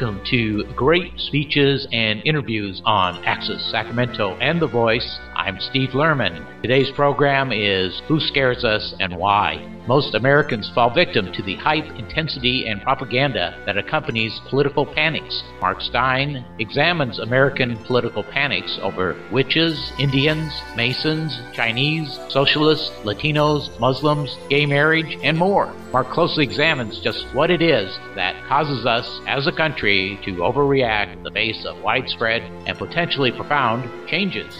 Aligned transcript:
Welcome 0.00 0.24
to 0.30 0.64
Great 0.74 1.12
Speeches 1.18 1.86
and 1.92 2.22
Interviews 2.24 2.80
on 2.86 3.22
Access 3.26 3.70
Sacramento 3.70 4.34
and 4.40 4.58
The 4.58 4.66
Voice. 4.66 5.18
I'm 5.34 5.60
Steve 5.60 5.90
Lerman. 5.90 6.62
Today's 6.62 6.90
program 6.92 7.52
is 7.52 8.00
Who 8.08 8.18
Scares 8.18 8.64
Us 8.64 8.94
and 8.98 9.14
Why? 9.14 9.56
Most 9.90 10.14
Americans 10.14 10.70
fall 10.72 10.88
victim 10.88 11.32
to 11.32 11.42
the 11.42 11.56
hype, 11.56 11.84
intensity, 11.98 12.68
and 12.68 12.80
propaganda 12.80 13.60
that 13.66 13.76
accompanies 13.76 14.40
political 14.48 14.86
panics. 14.86 15.42
Mark 15.60 15.80
Stein 15.80 16.44
examines 16.60 17.18
American 17.18 17.76
political 17.76 18.22
panics 18.22 18.78
over 18.82 19.20
witches, 19.32 19.92
Indians, 19.98 20.52
Masons, 20.76 21.36
Chinese, 21.52 22.20
socialists, 22.28 22.90
Latinos, 23.02 23.80
Muslims, 23.80 24.38
gay 24.48 24.64
marriage, 24.64 25.18
and 25.24 25.36
more. 25.36 25.74
Mark 25.92 26.08
closely 26.10 26.44
examines 26.44 27.00
just 27.00 27.26
what 27.34 27.50
it 27.50 27.60
is 27.60 27.98
that 28.14 28.36
causes 28.46 28.86
us 28.86 29.20
as 29.26 29.48
a 29.48 29.52
country 29.52 30.20
to 30.24 30.36
overreact 30.36 31.14
in 31.14 31.24
the 31.24 31.32
face 31.32 31.64
of 31.64 31.82
widespread 31.82 32.42
and 32.68 32.78
potentially 32.78 33.32
profound 33.32 33.90
changes. 34.08 34.56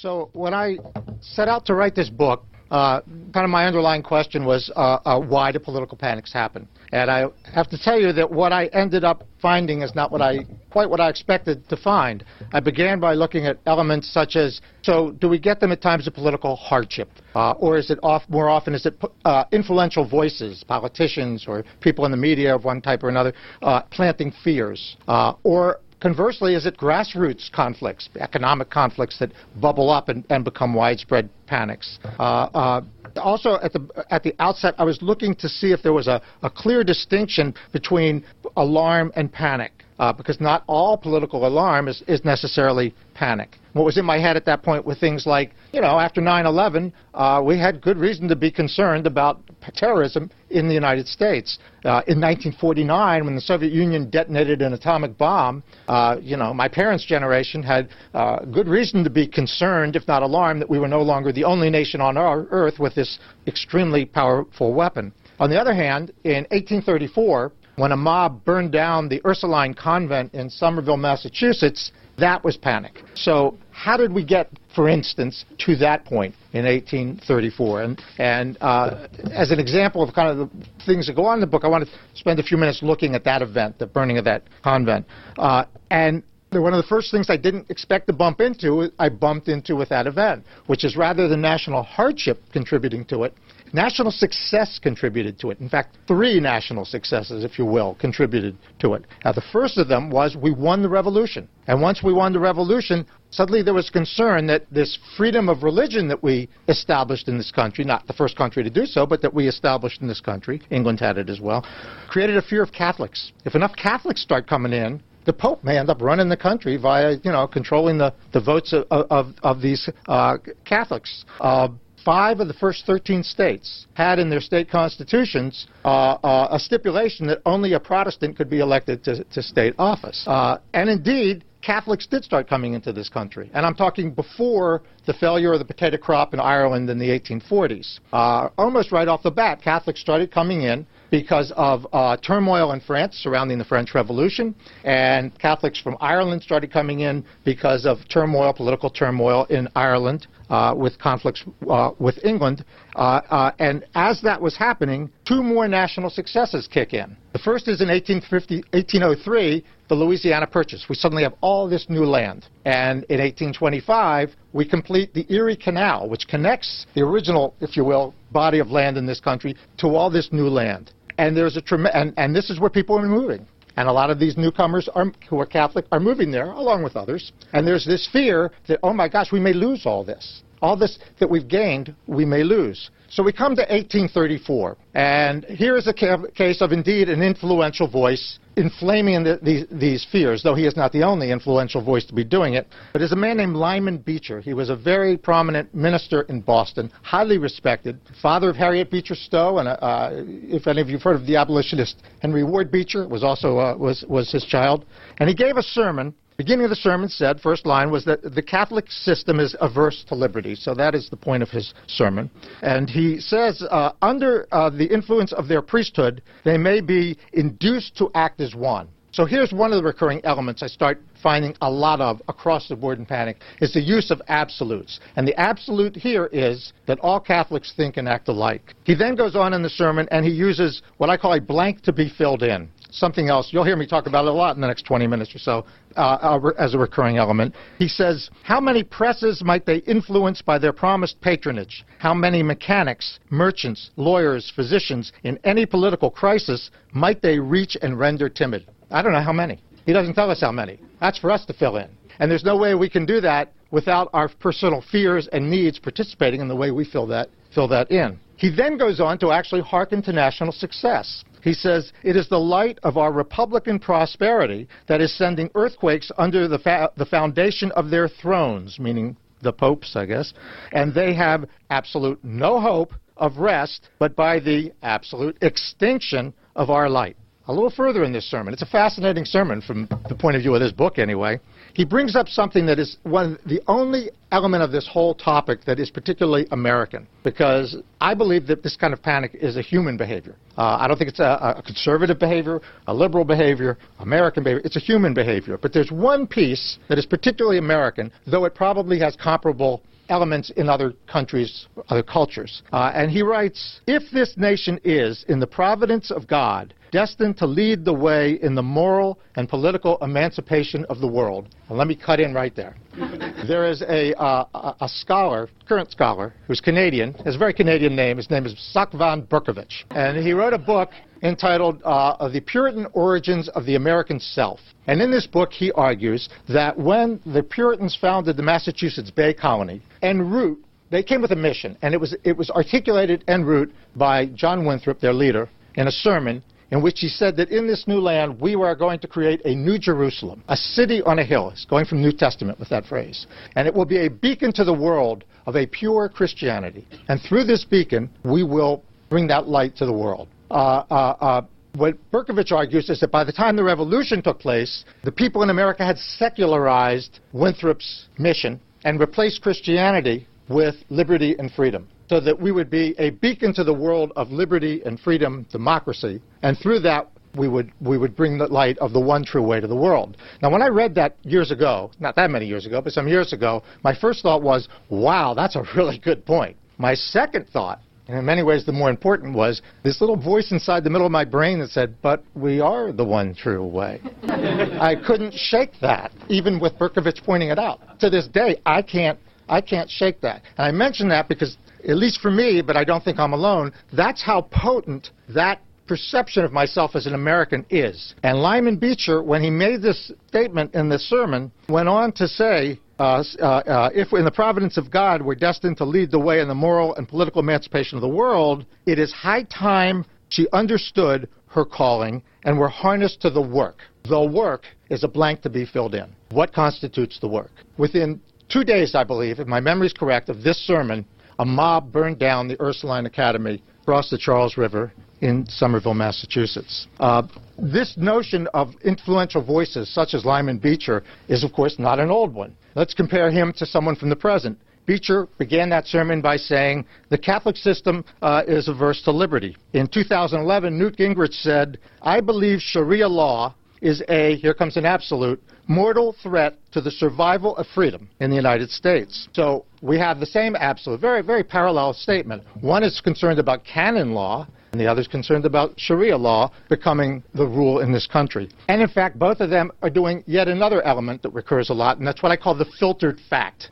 So 0.00 0.30
when 0.32 0.54
I 0.54 0.78
set 1.20 1.46
out 1.46 1.66
to 1.66 1.74
write 1.74 1.94
this 1.94 2.08
book, 2.08 2.46
uh, 2.70 3.02
kind 3.34 3.44
of 3.44 3.50
my 3.50 3.66
underlying 3.66 4.02
question 4.02 4.46
was 4.46 4.70
uh, 4.74 4.98
uh, 5.04 5.20
why 5.20 5.52
do 5.52 5.58
political 5.58 5.98
panics 5.98 6.32
happen? 6.32 6.66
And 6.90 7.10
I 7.10 7.26
have 7.52 7.68
to 7.68 7.76
tell 7.76 8.00
you 8.00 8.10
that 8.14 8.30
what 8.30 8.50
I 8.50 8.66
ended 8.66 9.04
up 9.04 9.24
finding 9.42 9.82
is 9.82 9.94
not 9.94 10.10
what 10.10 10.22
I 10.22 10.38
quite 10.70 10.88
what 10.88 11.00
I 11.00 11.10
expected 11.10 11.68
to 11.68 11.76
find. 11.76 12.24
I 12.54 12.60
began 12.60 12.98
by 12.98 13.12
looking 13.12 13.44
at 13.44 13.58
elements 13.66 14.10
such 14.10 14.36
as 14.36 14.62
so 14.80 15.10
do 15.20 15.28
we 15.28 15.38
get 15.38 15.60
them 15.60 15.70
at 15.70 15.82
times 15.82 16.06
of 16.06 16.14
political 16.14 16.56
hardship, 16.56 17.10
uh, 17.34 17.52
or 17.52 17.76
is 17.76 17.90
it 17.90 17.98
off, 18.02 18.22
more 18.30 18.48
often 18.48 18.74
is 18.74 18.86
it 18.86 18.94
uh, 19.26 19.44
influential 19.52 20.08
voices, 20.08 20.64
politicians 20.66 21.44
or 21.46 21.62
people 21.80 22.06
in 22.06 22.10
the 22.10 22.16
media 22.16 22.54
of 22.54 22.64
one 22.64 22.80
type 22.80 23.02
or 23.02 23.10
another, 23.10 23.34
uh, 23.60 23.82
planting 23.90 24.32
fears, 24.42 24.96
or 25.44 25.80
Conversely, 26.00 26.54
is 26.54 26.64
it 26.64 26.78
grassroots 26.78 27.52
conflicts, 27.52 28.08
economic 28.18 28.70
conflicts 28.70 29.18
that 29.18 29.32
bubble 29.60 29.90
up 29.90 30.08
and, 30.08 30.24
and 30.30 30.44
become 30.44 30.72
widespread 30.72 31.28
panics? 31.46 31.98
Uh, 32.18 32.22
uh, 32.22 32.82
also, 33.16 33.58
at 33.62 33.72
the 33.72 33.86
at 34.10 34.22
the 34.22 34.34
outset, 34.38 34.74
I 34.78 34.84
was 34.84 35.02
looking 35.02 35.34
to 35.36 35.48
see 35.48 35.72
if 35.72 35.82
there 35.82 35.92
was 35.92 36.08
a, 36.08 36.22
a 36.42 36.48
clear 36.48 36.82
distinction 36.84 37.54
between 37.72 38.24
alarm 38.56 39.12
and 39.14 39.30
panic, 39.30 39.72
uh, 39.98 40.12
because 40.12 40.40
not 40.40 40.64
all 40.66 40.96
political 40.96 41.46
alarm 41.46 41.86
is, 41.86 42.02
is 42.08 42.24
necessarily 42.24 42.94
panic. 43.14 43.56
What 43.74 43.84
was 43.84 43.98
in 43.98 44.04
my 44.04 44.18
head 44.18 44.36
at 44.36 44.46
that 44.46 44.62
point 44.62 44.86
were 44.86 44.94
things 44.94 45.26
like, 45.26 45.52
you 45.72 45.80
know, 45.82 45.98
after 45.98 46.22
9/11, 46.22 46.92
uh, 47.12 47.42
we 47.44 47.58
had 47.58 47.82
good 47.82 47.98
reason 47.98 48.26
to 48.28 48.36
be 48.36 48.50
concerned 48.50 49.06
about 49.06 49.40
terrorism 49.74 50.30
in 50.50 50.68
the 50.68 50.74
United 50.74 51.06
States. 51.06 51.58
Uh, 51.84 52.02
in 52.06 52.20
1949, 52.20 53.24
when 53.24 53.34
the 53.34 53.40
Soviet 53.40 53.72
Union 53.72 54.10
detonated 54.10 54.62
an 54.62 54.72
atomic 54.72 55.16
bomb, 55.18 55.62
uh, 55.88 56.16
you 56.20 56.36
know, 56.36 56.52
my 56.52 56.68
parents' 56.68 57.04
generation 57.04 57.62
had 57.62 57.88
uh, 58.14 58.44
good 58.46 58.68
reason 58.68 59.04
to 59.04 59.10
be 59.10 59.26
concerned, 59.26 59.96
if 59.96 60.06
not 60.08 60.22
alarmed, 60.22 60.60
that 60.60 60.70
we 60.70 60.78
were 60.78 60.88
no 60.88 61.02
longer 61.02 61.32
the 61.32 61.44
only 61.44 61.70
nation 61.70 62.00
on 62.00 62.16
our 62.16 62.46
earth 62.50 62.78
with 62.78 62.94
this 62.94 63.18
extremely 63.46 64.04
powerful 64.04 64.72
weapon. 64.72 65.12
On 65.38 65.48
the 65.48 65.58
other 65.58 65.74
hand, 65.74 66.12
in 66.24 66.44
1834, 66.50 67.52
when 67.76 67.92
a 67.92 67.96
mob 67.96 68.44
burned 68.44 68.72
down 68.72 69.08
the 69.08 69.22
Ursuline 69.24 69.72
convent 69.72 70.34
in 70.34 70.50
Somerville, 70.50 70.98
Massachusetts, 70.98 71.92
that 72.18 72.44
was 72.44 72.58
panic. 72.58 73.02
So, 73.14 73.56
how 73.70 73.96
did 73.96 74.12
we 74.12 74.22
get, 74.22 74.50
for 74.74 74.88
instance, 74.88 75.44
to 75.66 75.76
that 75.76 76.04
point 76.04 76.34
in 76.52 76.64
1834? 76.64 77.82
And, 77.82 78.02
and 78.18 78.58
uh, 78.60 79.08
as 79.32 79.50
an 79.50 79.58
example 79.58 80.02
of 80.02 80.14
kind 80.14 80.28
of 80.28 80.48
the 80.48 80.66
things 80.86 81.06
that 81.06 81.16
go 81.16 81.24
on 81.24 81.34
in 81.34 81.40
the 81.40 81.46
book, 81.46 81.64
I 81.64 81.68
want 81.68 81.84
to 81.84 81.90
spend 82.14 82.38
a 82.38 82.42
few 82.42 82.56
minutes 82.56 82.80
looking 82.82 83.14
at 83.14 83.24
that 83.24 83.42
event, 83.42 83.78
the 83.78 83.86
burning 83.86 84.18
of 84.18 84.24
that 84.24 84.44
convent. 84.62 85.06
Uh, 85.36 85.64
and 85.90 86.22
one 86.52 86.72
of 86.72 86.82
the 86.82 86.88
first 86.88 87.10
things 87.10 87.30
I 87.30 87.36
didn't 87.36 87.70
expect 87.70 88.08
to 88.08 88.12
bump 88.12 88.40
into, 88.40 88.90
I 88.98 89.08
bumped 89.08 89.48
into 89.48 89.76
with 89.76 89.88
that 89.90 90.06
event, 90.06 90.44
which 90.66 90.84
is 90.84 90.96
rather 90.96 91.28
than 91.28 91.40
national 91.40 91.82
hardship 91.82 92.42
contributing 92.52 93.04
to 93.06 93.24
it, 93.24 93.34
national 93.72 94.10
success 94.10 94.78
contributed 94.82 95.38
to 95.40 95.50
it. 95.50 95.60
In 95.60 95.68
fact, 95.68 95.96
three 96.06 96.40
national 96.40 96.84
successes, 96.84 97.44
if 97.44 97.58
you 97.58 97.64
will, 97.64 97.96
contributed 98.00 98.56
to 98.80 98.94
it. 98.94 99.04
Now, 99.24 99.32
the 99.32 99.42
first 99.52 99.78
of 99.78 99.88
them 99.88 100.10
was 100.10 100.36
we 100.36 100.52
won 100.52 100.82
the 100.82 100.88
revolution. 100.88 101.48
And 101.66 101.80
once 101.80 102.02
we 102.02 102.12
won 102.12 102.32
the 102.32 102.40
revolution, 102.40 103.06
suddenly 103.30 103.62
there 103.62 103.74
was 103.74 103.90
concern 103.90 104.46
that 104.48 104.66
this 104.70 104.98
freedom 105.16 105.48
of 105.48 105.62
religion 105.62 106.08
that 106.08 106.22
we 106.22 106.48
established 106.68 107.28
in 107.28 107.36
this 107.36 107.52
country, 107.52 107.84
not 107.84 108.06
the 108.06 108.12
first 108.12 108.36
country 108.36 108.64
to 108.64 108.70
do 108.70 108.86
so, 108.86 109.06
but 109.06 109.22
that 109.22 109.32
we 109.32 109.46
established 109.46 110.00
in 110.00 110.08
this 110.08 110.20
country, 110.20 110.60
England 110.70 111.00
had 111.00 111.18
it 111.18 111.30
as 111.30 111.40
well, 111.40 111.64
created 112.08 112.36
a 112.36 112.42
fear 112.42 112.62
of 112.62 112.72
Catholics. 112.72 113.32
If 113.44 113.54
enough 113.54 113.72
Catholics 113.76 114.20
start 114.20 114.48
coming 114.48 114.72
in, 114.72 115.02
the 115.26 115.32
Pope 115.32 115.62
may 115.62 115.78
end 115.78 115.90
up 115.90 116.00
running 116.00 116.28
the 116.28 116.36
country 116.36 116.76
via, 116.76 117.16
you 117.22 117.30
know, 117.30 117.46
controlling 117.46 117.98
the, 117.98 118.12
the 118.32 118.40
votes 118.40 118.72
of, 118.72 118.84
of, 118.90 119.34
of 119.42 119.60
these 119.60 119.88
uh, 120.08 120.38
Catholics. 120.64 121.24
Uh, 121.38 121.68
five 122.04 122.40
of 122.40 122.48
the 122.48 122.54
first 122.54 122.86
13 122.86 123.22
states 123.22 123.86
had 123.94 124.18
in 124.18 124.30
their 124.30 124.40
state 124.40 124.70
constitutions 124.70 125.66
uh, 125.84 126.12
uh, 126.22 126.48
a 126.50 126.58
stipulation 126.58 127.26
that 127.26 127.40
only 127.46 127.74
a 127.74 127.80
Protestant 127.80 128.36
could 128.36 128.50
be 128.50 128.60
elected 128.60 129.04
to, 129.04 129.24
to 129.24 129.42
state 129.42 129.74
office. 129.78 130.24
Uh, 130.26 130.58
and 130.74 130.88
indeed, 130.88 131.44
Catholics 131.62 132.06
did 132.06 132.24
start 132.24 132.48
coming 132.48 132.72
into 132.72 132.92
this 132.92 133.08
country. 133.08 133.50
And 133.52 133.66
I'm 133.66 133.74
talking 133.74 134.12
before 134.12 134.82
the 135.06 135.12
failure 135.12 135.52
of 135.52 135.58
the 135.58 135.64
potato 135.64 135.98
crop 135.98 136.32
in 136.32 136.40
Ireland 136.40 136.88
in 136.88 136.98
the 136.98 137.08
1840s. 137.08 137.98
Uh, 138.12 138.48
almost 138.56 138.92
right 138.92 139.08
off 139.08 139.22
the 139.22 139.30
bat, 139.30 139.60
Catholics 139.62 140.00
started 140.00 140.32
coming 140.32 140.62
in 140.62 140.86
because 141.10 141.52
of 141.56 141.86
uh, 141.92 142.16
turmoil 142.18 142.72
in 142.72 142.80
France 142.80 143.16
surrounding 143.16 143.58
the 143.58 143.64
French 143.64 143.94
Revolution, 143.94 144.54
and 144.84 145.36
Catholics 145.38 145.80
from 145.80 145.96
Ireland 146.00 146.42
started 146.42 146.72
coming 146.72 147.00
in 147.00 147.24
because 147.44 147.84
of 147.84 147.98
turmoil, 148.08 148.52
political 148.52 148.90
turmoil 148.90 149.44
in 149.46 149.68
Ireland. 149.74 150.28
Uh, 150.50 150.74
with 150.74 150.98
conflicts 150.98 151.44
uh, 151.68 151.92
with 152.00 152.18
England. 152.24 152.64
Uh, 152.96 153.20
uh, 153.30 153.52
and 153.60 153.84
as 153.94 154.20
that 154.20 154.40
was 154.40 154.56
happening, 154.56 155.08
two 155.24 155.44
more 155.44 155.68
national 155.68 156.10
successes 156.10 156.66
kick 156.66 156.92
in. 156.92 157.16
The 157.32 157.38
first 157.38 157.68
is 157.68 157.80
in 157.80 157.86
1803, 157.86 159.64
the 159.88 159.94
Louisiana 159.94 160.48
Purchase. 160.48 160.86
We 160.88 160.96
suddenly 160.96 161.22
have 161.22 161.34
all 161.40 161.68
this 161.68 161.86
new 161.88 162.04
land. 162.04 162.48
And 162.64 163.04
in 163.04 163.20
1825, 163.20 164.30
we 164.52 164.64
complete 164.68 165.14
the 165.14 165.24
Erie 165.32 165.56
Canal, 165.56 166.08
which 166.08 166.26
connects 166.26 166.84
the 166.96 167.02
original, 167.02 167.54
if 167.60 167.76
you 167.76 167.84
will, 167.84 168.12
body 168.32 168.58
of 168.58 168.72
land 168.72 168.96
in 168.96 169.06
this 169.06 169.20
country 169.20 169.54
to 169.78 169.94
all 169.94 170.10
this 170.10 170.32
new 170.32 170.48
land. 170.48 170.90
And 171.18 171.36
there's 171.36 171.56
a 171.56 171.60
trem- 171.60 171.86
and, 171.94 172.12
and 172.16 172.34
this 172.34 172.50
is 172.50 172.58
where 172.58 172.70
people 172.70 172.98
are 172.98 173.06
moving. 173.06 173.46
And 173.80 173.88
a 173.88 173.92
lot 173.92 174.10
of 174.10 174.18
these 174.18 174.36
newcomers 174.36 174.90
are, 174.94 175.10
who 175.30 175.40
are 175.40 175.46
Catholic 175.46 175.86
are 175.90 176.00
moving 176.00 176.30
there, 176.30 176.50
along 176.50 176.82
with 176.82 176.96
others. 176.96 177.32
And 177.54 177.66
there's 177.66 177.86
this 177.86 178.06
fear 178.12 178.52
that, 178.68 178.78
oh 178.82 178.92
my 178.92 179.08
gosh, 179.08 179.32
we 179.32 179.40
may 179.40 179.54
lose 179.54 179.86
all 179.86 180.04
this. 180.04 180.42
All 180.60 180.76
this 180.76 180.98
that 181.18 181.30
we've 181.30 181.48
gained, 181.48 181.94
we 182.06 182.26
may 182.26 182.42
lose. 182.42 182.90
So 183.10 183.24
we 183.24 183.32
come 183.32 183.56
to 183.56 183.62
1834, 183.62 184.76
and 184.94 185.44
here 185.46 185.76
is 185.76 185.88
a 185.88 185.92
case 185.92 186.60
of 186.60 186.70
indeed 186.70 187.08
an 187.08 187.22
influential 187.22 187.88
voice 187.88 188.38
inflaming 188.54 189.24
the, 189.24 189.40
these, 189.42 189.66
these 189.68 190.06
fears, 190.12 190.44
though 190.44 190.54
he 190.54 190.64
is 190.64 190.76
not 190.76 190.92
the 190.92 191.02
only 191.02 191.32
influential 191.32 191.82
voice 191.82 192.04
to 192.04 192.14
be 192.14 192.22
doing 192.22 192.54
it. 192.54 192.68
But 192.92 193.02
is 193.02 193.10
a 193.10 193.16
man 193.16 193.36
named 193.36 193.56
Lyman 193.56 193.98
Beecher. 193.98 194.40
He 194.40 194.54
was 194.54 194.70
a 194.70 194.76
very 194.76 195.16
prominent 195.16 195.74
minister 195.74 196.22
in 196.22 196.40
Boston, 196.40 196.88
highly 197.02 197.36
respected, 197.36 197.98
father 198.22 198.48
of 198.48 198.54
Harriet 198.54 198.92
Beecher 198.92 199.16
Stowe, 199.16 199.58
and 199.58 199.68
uh, 199.68 200.10
if 200.12 200.68
any 200.68 200.80
of 200.80 200.88
you 200.88 200.94
have 200.94 201.02
heard 201.02 201.16
of 201.16 201.26
the 201.26 201.34
abolitionist 201.34 202.04
Henry 202.20 202.44
Ward 202.44 202.70
Beecher, 202.70 203.08
was 203.08 203.24
also 203.24 203.58
uh, 203.58 203.76
was 203.76 204.04
was 204.08 204.30
his 204.30 204.44
child, 204.44 204.86
and 205.18 205.28
he 205.28 205.34
gave 205.34 205.56
a 205.56 205.62
sermon 205.64 206.14
beginning 206.40 206.64
of 206.64 206.70
the 206.70 206.76
sermon 206.76 207.06
said, 207.06 207.38
first 207.38 207.66
line 207.66 207.90
was 207.90 208.02
that 208.06 208.22
the 208.22 208.40
Catholic 208.40 208.90
system 208.90 209.38
is 209.38 209.54
averse 209.60 210.04
to 210.08 210.14
liberty. 210.14 210.54
So 210.54 210.72
that 210.72 210.94
is 210.94 211.10
the 211.10 211.16
point 211.16 211.42
of 211.42 211.50
his 211.50 211.74
sermon. 211.86 212.30
And 212.62 212.88
he 212.88 213.20
says, 213.20 213.62
uh, 213.70 213.92
under 214.00 214.46
uh, 214.50 214.70
the 214.70 214.86
influence 214.86 215.34
of 215.34 215.48
their 215.48 215.60
priesthood, 215.60 216.22
they 216.42 216.56
may 216.56 216.80
be 216.80 217.18
induced 217.34 217.94
to 217.98 218.10
act 218.14 218.40
as 218.40 218.54
one. 218.54 218.88
So 219.12 219.26
here's 219.26 219.52
one 219.52 219.70
of 219.70 219.76
the 219.76 219.82
recurring 219.82 220.22
elements 220.24 220.62
I 220.62 220.68
start 220.68 221.02
finding 221.22 221.54
a 221.60 221.70
lot 221.70 222.00
of 222.00 222.22
across 222.26 222.68
the 222.68 222.76
board 222.76 222.98
in 222.98 223.04
panic 223.04 223.36
is 223.60 223.74
the 223.74 223.82
use 223.82 224.10
of 224.10 224.22
absolutes. 224.28 224.98
And 225.16 225.28
the 225.28 225.38
absolute 225.38 225.94
here 225.94 226.30
is 226.32 226.72
that 226.86 227.00
all 227.00 227.20
Catholics 227.20 227.74
think 227.76 227.98
and 227.98 228.08
act 228.08 228.28
alike. 228.28 228.74
He 228.84 228.94
then 228.94 229.14
goes 229.14 229.36
on 229.36 229.52
in 229.52 229.62
the 229.62 229.68
sermon 229.68 230.08
and 230.10 230.24
he 230.24 230.32
uses 230.32 230.80
what 230.96 231.10
I 231.10 231.18
call 231.18 231.34
a 231.34 231.40
blank 231.40 231.82
to 231.82 231.92
be 231.92 232.08
filled 232.08 232.42
in 232.42 232.70
something 232.92 233.28
else. 233.28 233.48
You'll 233.52 233.64
hear 233.64 233.76
me 233.76 233.86
talk 233.86 234.06
about 234.06 234.24
it 234.24 234.28
a 234.28 234.32
lot 234.32 234.54
in 234.54 234.60
the 234.60 234.66
next 234.66 234.82
20 234.82 235.06
minutes 235.06 235.34
or 235.34 235.38
so 235.38 235.66
uh, 235.96 236.00
uh, 236.00 236.50
as 236.58 236.74
a 236.74 236.78
recurring 236.78 237.16
element. 237.16 237.54
He 237.78 237.88
says, 237.88 238.30
How 238.42 238.60
many 238.60 238.82
presses 238.82 239.42
might 239.44 239.66
they 239.66 239.78
influence 239.78 240.42
by 240.42 240.58
their 240.58 240.72
promised 240.72 241.20
patronage? 241.20 241.84
How 241.98 242.14
many 242.14 242.42
mechanics, 242.42 243.18
merchants, 243.30 243.90
lawyers, 243.96 244.52
physicians 244.54 245.12
in 245.24 245.38
any 245.44 245.66
political 245.66 246.10
crisis 246.10 246.70
might 246.92 247.22
they 247.22 247.38
reach 247.38 247.76
and 247.82 247.98
render 247.98 248.28
timid? 248.28 248.66
I 248.90 249.02
don't 249.02 249.12
know 249.12 249.22
how 249.22 249.32
many. 249.32 249.60
He 249.86 249.92
doesn't 249.92 250.14
tell 250.14 250.30
us 250.30 250.40
how 250.40 250.52
many. 250.52 250.78
That's 251.00 251.18
for 251.18 251.30
us 251.30 251.44
to 251.46 251.52
fill 251.52 251.76
in. 251.76 251.88
And 252.18 252.30
there's 252.30 252.44
no 252.44 252.56
way 252.56 252.74
we 252.74 252.90
can 252.90 253.06
do 253.06 253.20
that 253.22 253.52
without 253.70 254.10
our 254.12 254.28
personal 254.28 254.82
fears 254.92 255.28
and 255.32 255.50
needs 255.50 255.78
participating 255.78 256.40
in 256.40 256.48
the 256.48 256.56
way 256.56 256.70
we 256.70 256.84
fill 256.84 257.06
that, 257.06 257.28
fill 257.54 257.68
that 257.68 257.90
in. 257.90 258.18
He 258.36 258.50
then 258.54 258.78
goes 258.78 259.00
on 259.00 259.18
to 259.18 259.32
actually 259.32 259.60
hearken 259.60 260.02
to 260.02 260.12
national 260.12 260.52
success. 260.52 261.24
He 261.42 261.54
says, 261.54 261.92
It 262.02 262.16
is 262.16 262.28
the 262.28 262.38
light 262.38 262.78
of 262.82 262.96
our 262.96 263.12
Republican 263.12 263.78
prosperity 263.78 264.68
that 264.88 265.00
is 265.00 265.16
sending 265.16 265.50
earthquakes 265.54 266.10
under 266.18 266.48
the, 266.48 266.58
fa- 266.58 266.92
the 266.96 267.06
foundation 267.06 267.70
of 267.72 267.90
their 267.90 268.08
thrones, 268.08 268.78
meaning 268.78 269.16
the 269.42 269.52
popes, 269.52 269.96
I 269.96 270.06
guess, 270.06 270.32
and 270.72 270.94
they 270.94 271.14
have 271.14 271.46
absolute 271.70 272.22
no 272.22 272.60
hope 272.60 272.92
of 273.16 273.38
rest 273.38 273.88
but 273.98 274.16
by 274.16 274.40
the 274.40 274.72
absolute 274.82 275.36
extinction 275.42 276.32
of 276.56 276.70
our 276.70 276.88
light. 276.88 277.16
A 277.46 277.52
little 277.52 277.70
further 277.70 278.04
in 278.04 278.12
this 278.12 278.30
sermon, 278.30 278.52
it's 278.52 278.62
a 278.62 278.66
fascinating 278.66 279.24
sermon 279.24 279.60
from 279.60 279.88
the 280.08 280.14
point 280.14 280.36
of 280.36 280.42
view 280.42 280.54
of 280.54 280.60
this 280.60 280.72
book, 280.72 280.98
anyway. 280.98 281.40
He 281.74 281.84
brings 281.84 282.16
up 282.16 282.28
something 282.28 282.66
that 282.66 282.78
is 282.78 282.96
one 283.02 283.38
the 283.46 283.60
only 283.66 284.10
element 284.32 284.62
of 284.62 284.72
this 284.72 284.88
whole 284.88 285.14
topic 285.14 285.64
that 285.64 285.78
is 285.78 285.90
particularly 285.90 286.46
American, 286.50 287.06
because 287.24 287.76
I 288.00 288.14
believe 288.14 288.46
that 288.46 288.62
this 288.62 288.76
kind 288.76 288.92
of 288.92 289.02
panic 289.02 289.32
is 289.34 289.56
a 289.56 289.62
human 289.62 289.96
behavior. 289.96 290.36
Uh, 290.56 290.78
I 290.80 290.88
don't 290.88 290.96
think 290.96 291.10
it's 291.10 291.20
a, 291.20 291.54
a 291.58 291.62
conservative 291.62 292.18
behavior, 292.18 292.60
a 292.86 292.94
liberal 292.94 293.24
behavior, 293.24 293.78
American 293.98 294.42
behavior. 294.42 294.62
It's 294.64 294.76
a 294.76 294.80
human 294.80 295.14
behavior. 295.14 295.58
But 295.58 295.72
there's 295.72 295.90
one 295.90 296.26
piece 296.26 296.78
that 296.88 296.98
is 296.98 297.06
particularly 297.06 297.58
American, 297.58 298.12
though 298.26 298.44
it 298.44 298.54
probably 298.54 298.98
has 299.00 299.16
comparable 299.16 299.82
elements 300.10 300.50
in 300.56 300.68
other 300.68 300.92
countries, 301.10 301.66
other 301.88 302.02
cultures. 302.02 302.62
Uh, 302.72 302.90
and 302.94 303.10
he 303.10 303.22
writes, 303.22 303.80
If 303.86 304.10
this 304.12 304.34
nation 304.36 304.78
is, 304.84 305.24
in 305.28 305.40
the 305.40 305.46
providence 305.46 306.10
of 306.10 306.26
God, 306.26 306.74
destined 306.90 307.36
to 307.38 307.46
lead 307.46 307.84
the 307.84 307.92
way 307.92 308.38
in 308.42 308.54
the 308.54 308.62
moral 308.62 309.18
and 309.36 309.48
political 309.48 309.98
emancipation 310.02 310.84
of 310.86 311.00
the 311.00 311.06
world. 311.06 311.48
And 311.68 311.78
let 311.78 311.86
me 311.86 311.96
cut 311.96 312.20
in 312.20 312.34
right 312.34 312.54
there. 312.54 312.76
there 313.46 313.68
is 313.68 313.82
a, 313.82 314.14
uh, 314.20 314.74
a, 314.80 314.88
scholar, 314.88 315.48
current 315.66 315.90
scholar, 315.90 316.34
who's 316.46 316.60
Canadian, 316.60 317.14
has 317.24 317.36
a 317.36 317.38
very 317.38 317.54
Canadian 317.54 317.94
name. 317.94 318.16
His 318.16 318.30
name 318.30 318.46
is 318.46 318.54
Sacvan 318.74 319.26
Bercovitch. 319.28 319.84
And 319.90 320.18
he 320.18 320.32
wrote 320.32 320.52
a 320.52 320.58
book 320.58 320.90
entitled 321.22 321.82
uh, 321.84 322.28
The 322.28 322.40
Puritan 322.40 322.86
Origins 322.92 323.48
of 323.50 323.66
the 323.66 323.76
American 323.76 324.18
Self. 324.18 324.60
And 324.86 325.00
in 325.00 325.10
this 325.10 325.26
book, 325.26 325.52
he 325.52 325.70
argues 325.72 326.28
that 326.48 326.78
when 326.78 327.20
the 327.26 327.42
Puritans 327.42 327.96
founded 328.00 328.36
the 328.36 328.42
Massachusetts 328.42 329.10
Bay 329.10 329.34
Colony, 329.34 329.82
en 330.02 330.30
route, 330.30 330.62
they 330.90 331.02
came 331.04 331.22
with 331.22 331.30
a 331.30 331.36
mission, 331.36 331.78
and 331.82 331.94
it 331.94 332.00
was, 332.00 332.16
it 332.24 332.36
was 332.36 332.50
articulated 332.50 333.22
en 333.28 333.44
route 333.44 333.72
by 333.94 334.26
John 334.26 334.66
Winthrop, 334.66 334.98
their 334.98 335.12
leader, 335.12 335.48
in 335.76 335.86
a 335.86 335.92
sermon 335.92 336.42
in 336.70 336.82
which 336.82 337.00
he 337.00 337.08
said 337.08 337.36
that 337.36 337.50
in 337.50 337.66
this 337.66 337.86
new 337.86 338.00
land 338.00 338.40
we 338.40 338.54
are 338.54 338.74
going 338.74 338.98
to 339.00 339.08
create 339.08 339.40
a 339.44 339.54
new 339.54 339.78
Jerusalem, 339.78 340.42
a 340.48 340.56
city 340.56 341.02
on 341.02 341.18
a 341.18 341.24
hill. 341.24 341.50
It's 341.50 341.64
going 341.64 341.84
from 341.84 342.00
New 342.00 342.12
Testament 342.12 342.58
with 342.58 342.68
that 342.68 342.86
phrase. 342.86 343.26
And 343.56 343.66
it 343.66 343.74
will 343.74 343.84
be 343.84 344.06
a 344.06 344.10
beacon 344.10 344.52
to 344.54 344.64
the 344.64 344.72
world 344.72 345.24
of 345.46 345.56
a 345.56 345.66
pure 345.66 346.08
Christianity. 346.08 346.86
And 347.08 347.20
through 347.20 347.44
this 347.44 347.64
beacon, 347.64 348.10
we 348.24 348.42
will 348.42 348.82
bring 349.08 349.26
that 349.28 349.48
light 349.48 349.76
to 349.76 349.86
the 349.86 349.92
world. 349.92 350.28
Uh, 350.50 350.84
uh, 350.90 350.94
uh, 351.20 351.42
what 351.76 351.96
Bercovitch 352.10 352.52
argues 352.52 352.90
is 352.90 353.00
that 353.00 353.12
by 353.12 353.24
the 353.24 353.32
time 353.32 353.56
the 353.56 353.62
revolution 353.62 354.22
took 354.22 354.40
place, 354.40 354.84
the 355.04 355.12
people 355.12 355.42
in 355.42 355.50
America 355.50 355.84
had 355.84 355.98
secularized 355.98 357.20
Winthrop's 357.32 358.06
mission 358.18 358.60
and 358.84 358.98
replaced 358.98 359.42
Christianity 359.42 360.26
with 360.48 360.74
liberty 360.88 361.36
and 361.38 361.50
freedom 361.52 361.88
so 362.10 362.18
that 362.18 362.38
we 362.38 362.50
would 362.50 362.68
be 362.68 362.92
a 362.98 363.10
beacon 363.10 363.54
to 363.54 363.62
the 363.62 363.72
world 363.72 364.12
of 364.16 364.32
liberty 364.32 364.82
and 364.84 364.98
freedom, 364.98 365.46
democracy, 365.52 366.20
and 366.42 366.58
through 366.58 366.80
that 366.80 367.08
we 367.36 367.46
would 367.46 367.70
we 367.80 367.96
would 367.96 368.16
bring 368.16 368.36
the 368.36 368.48
light 368.48 368.76
of 368.78 368.92
the 368.92 368.98
one 368.98 369.24
true 369.24 369.42
way 369.42 369.60
to 369.60 369.68
the 369.68 369.76
world. 369.76 370.16
Now, 370.42 370.50
when 370.50 370.60
I 370.60 370.66
read 370.66 370.92
that 370.96 371.16
years 371.22 371.52
ago, 371.52 371.92
not 372.00 372.16
that 372.16 372.28
many 372.28 372.46
years 372.46 372.66
ago, 372.66 372.80
but 372.82 372.92
some 372.92 373.06
years 373.06 373.32
ago, 373.32 373.62
my 373.84 373.94
first 373.94 374.24
thought 374.24 374.42
was, 374.42 374.68
"Wow, 374.88 375.34
that's 375.34 375.54
a 375.54 375.62
really 375.76 375.98
good 375.98 376.26
point." 376.26 376.56
My 376.78 376.94
second 376.94 377.46
thought, 377.48 377.80
and 378.08 378.18
in 378.18 378.24
many 378.24 378.42
ways 378.42 378.66
the 378.66 378.72
more 378.72 378.90
important, 378.90 379.36
was 379.36 379.62
this 379.84 380.00
little 380.00 380.16
voice 380.16 380.50
inside 380.50 380.82
the 380.82 380.90
middle 380.90 381.06
of 381.06 381.12
my 381.12 381.24
brain 381.24 381.60
that 381.60 381.70
said, 381.70 381.94
"But 382.02 382.24
we 382.34 382.60
are 382.60 382.90
the 382.90 383.04
one 383.04 383.36
true 383.36 383.64
way." 383.64 384.00
I 384.24 384.96
couldn't 384.96 385.34
shake 385.34 385.78
that, 385.80 386.10
even 386.28 386.58
with 386.58 386.76
Bercovitch 386.76 387.22
pointing 387.22 387.50
it 387.50 387.58
out. 387.60 388.00
To 388.00 388.10
this 388.10 388.26
day, 388.26 388.56
I 388.66 388.82
can't 388.82 389.20
I 389.50 389.60
can't 389.60 389.90
shake 389.90 390.20
that. 390.22 390.42
And 390.56 390.66
I 390.66 390.70
mention 390.70 391.08
that 391.08 391.28
because 391.28 391.58
at 391.86 391.96
least 391.96 392.20
for 392.20 392.30
me, 392.30 392.62
but 392.62 392.76
I 392.76 392.84
don't 392.84 393.02
think 393.04 393.18
I'm 393.18 393.32
alone, 393.32 393.72
that's 393.92 394.22
how 394.22 394.42
potent 394.42 395.10
that 395.28 395.60
perception 395.86 396.44
of 396.44 396.52
myself 396.52 396.94
as 396.94 397.06
an 397.06 397.14
American 397.14 397.66
is. 397.68 398.14
And 398.22 398.38
Lyman 398.38 398.76
Beecher, 398.76 399.22
when 399.22 399.42
he 399.42 399.50
made 399.50 399.82
this 399.82 400.12
statement 400.28 400.74
in 400.74 400.88
this 400.88 401.08
sermon, 401.08 401.50
went 401.68 401.88
on 401.88 402.12
to 402.12 402.28
say, 402.28 402.78
uh, 403.00 403.24
uh, 403.40 403.44
uh, 403.44 403.90
if 403.92 404.12
in 404.12 404.24
the 404.24 404.30
providence 404.30 404.76
of 404.76 404.90
God 404.90 405.20
we're 405.20 405.34
destined 405.34 405.78
to 405.78 405.84
lead 405.84 406.12
the 406.12 406.18
way 406.18 406.40
in 406.40 406.48
the 406.48 406.54
moral 406.54 406.94
and 406.94 407.08
political 407.08 407.40
emancipation 407.40 407.96
of 407.96 408.02
the 408.02 408.08
world, 408.08 408.66
it 408.86 409.00
is 409.00 409.12
high 409.12 409.42
time 409.44 410.04
she 410.28 410.46
understood 410.52 411.28
her 411.48 411.64
calling 411.64 412.22
and 412.44 412.56
were 412.56 412.68
harnessed 412.68 413.20
to 413.22 413.30
the 413.30 413.42
work. 413.42 413.78
The 414.04 414.22
work 414.22 414.64
is 414.90 415.02
a 415.02 415.08
blank 415.08 415.42
to 415.42 415.50
be 415.50 415.66
filled 415.66 415.94
in. 415.94 416.14
What 416.30 416.52
constitutes 416.52 417.18
the 417.18 417.28
work? 417.28 417.50
Within 417.76 418.20
two 418.50 418.64
days, 418.64 418.94
I 418.94 419.04
believe, 419.04 419.40
if 419.40 419.46
my 419.46 419.60
memory 419.60 419.86
is 419.86 419.92
correct, 419.92 420.28
of 420.28 420.42
this 420.42 420.58
sermon, 420.66 421.06
a 421.38 421.44
mob 421.44 421.92
burned 421.92 422.18
down 422.18 422.48
the 422.48 422.60
Ursuline 422.60 423.06
Academy 423.06 423.62
across 423.82 424.10
the 424.10 424.18
Charles 424.18 424.56
River 424.56 424.92
in 425.20 425.46
Somerville, 425.48 425.94
Massachusetts. 425.94 426.86
Uh, 426.98 427.22
this 427.58 427.96
notion 427.96 428.46
of 428.54 428.74
influential 428.84 429.42
voices, 429.42 429.92
such 429.92 430.14
as 430.14 430.24
Lyman 430.24 430.58
Beecher, 430.58 431.02
is 431.28 431.44
of 431.44 431.52
course 431.52 431.78
not 431.78 431.98
an 431.98 432.10
old 432.10 432.34
one. 432.34 432.56
Let's 432.74 432.94
compare 432.94 433.30
him 433.30 433.52
to 433.56 433.66
someone 433.66 433.96
from 433.96 434.08
the 434.08 434.16
present. 434.16 434.58
Beecher 434.86 435.28
began 435.38 435.68
that 435.70 435.86
sermon 435.86 436.20
by 436.20 436.36
saying, 436.36 436.84
The 437.10 437.18
Catholic 437.18 437.56
system 437.56 438.04
uh, 438.22 438.42
is 438.46 438.68
averse 438.68 439.02
to 439.02 439.12
liberty. 439.12 439.56
In 439.72 439.86
2011, 439.86 440.78
Newt 440.78 440.96
Gingrich 440.96 441.34
said, 441.42 441.78
I 442.02 442.20
believe 442.20 442.60
Sharia 442.60 443.08
law 443.08 443.54
is 443.80 444.02
a, 444.08 444.36
here 444.36 444.54
comes 444.54 444.76
an 444.76 444.84
absolute, 444.84 445.42
mortal 445.68 446.14
threat 446.22 446.56
to 446.72 446.80
the 446.80 446.90
survival 446.90 447.56
of 447.56 447.66
freedom 447.68 448.08
in 448.20 448.30
the 448.30 448.36
United 448.36 448.70
States. 448.70 449.28
So 449.32 449.64
we 449.82 449.98
have 449.98 450.20
the 450.20 450.26
same 450.26 450.56
absolute, 450.56 451.00
very, 451.00 451.22
very 451.22 451.44
parallel 451.44 451.92
statement. 451.92 452.42
One 452.60 452.82
is 452.82 453.00
concerned 453.00 453.38
about 453.38 453.64
canon 453.64 454.12
law, 454.12 454.46
and 454.72 454.80
the 454.80 454.86
other 454.86 455.00
is 455.00 455.08
concerned 455.08 455.44
about 455.44 455.78
Sharia 455.78 456.16
law 456.16 456.52
becoming 456.68 457.22
the 457.34 457.46
rule 457.46 457.80
in 457.80 457.92
this 457.92 458.06
country. 458.06 458.48
And 458.68 458.82
in 458.82 458.88
fact, 458.88 459.18
both 459.18 459.40
of 459.40 459.50
them 459.50 459.70
are 459.82 459.90
doing 459.90 460.22
yet 460.26 460.48
another 460.48 460.82
element 460.82 461.22
that 461.22 461.30
recurs 461.30 461.70
a 461.70 461.74
lot, 461.74 461.98
and 461.98 462.06
that's 462.06 462.22
what 462.22 462.30
I 462.30 462.36
call 462.36 462.54
the 462.54 462.70
filtered 462.78 463.18
fact. 463.28 463.70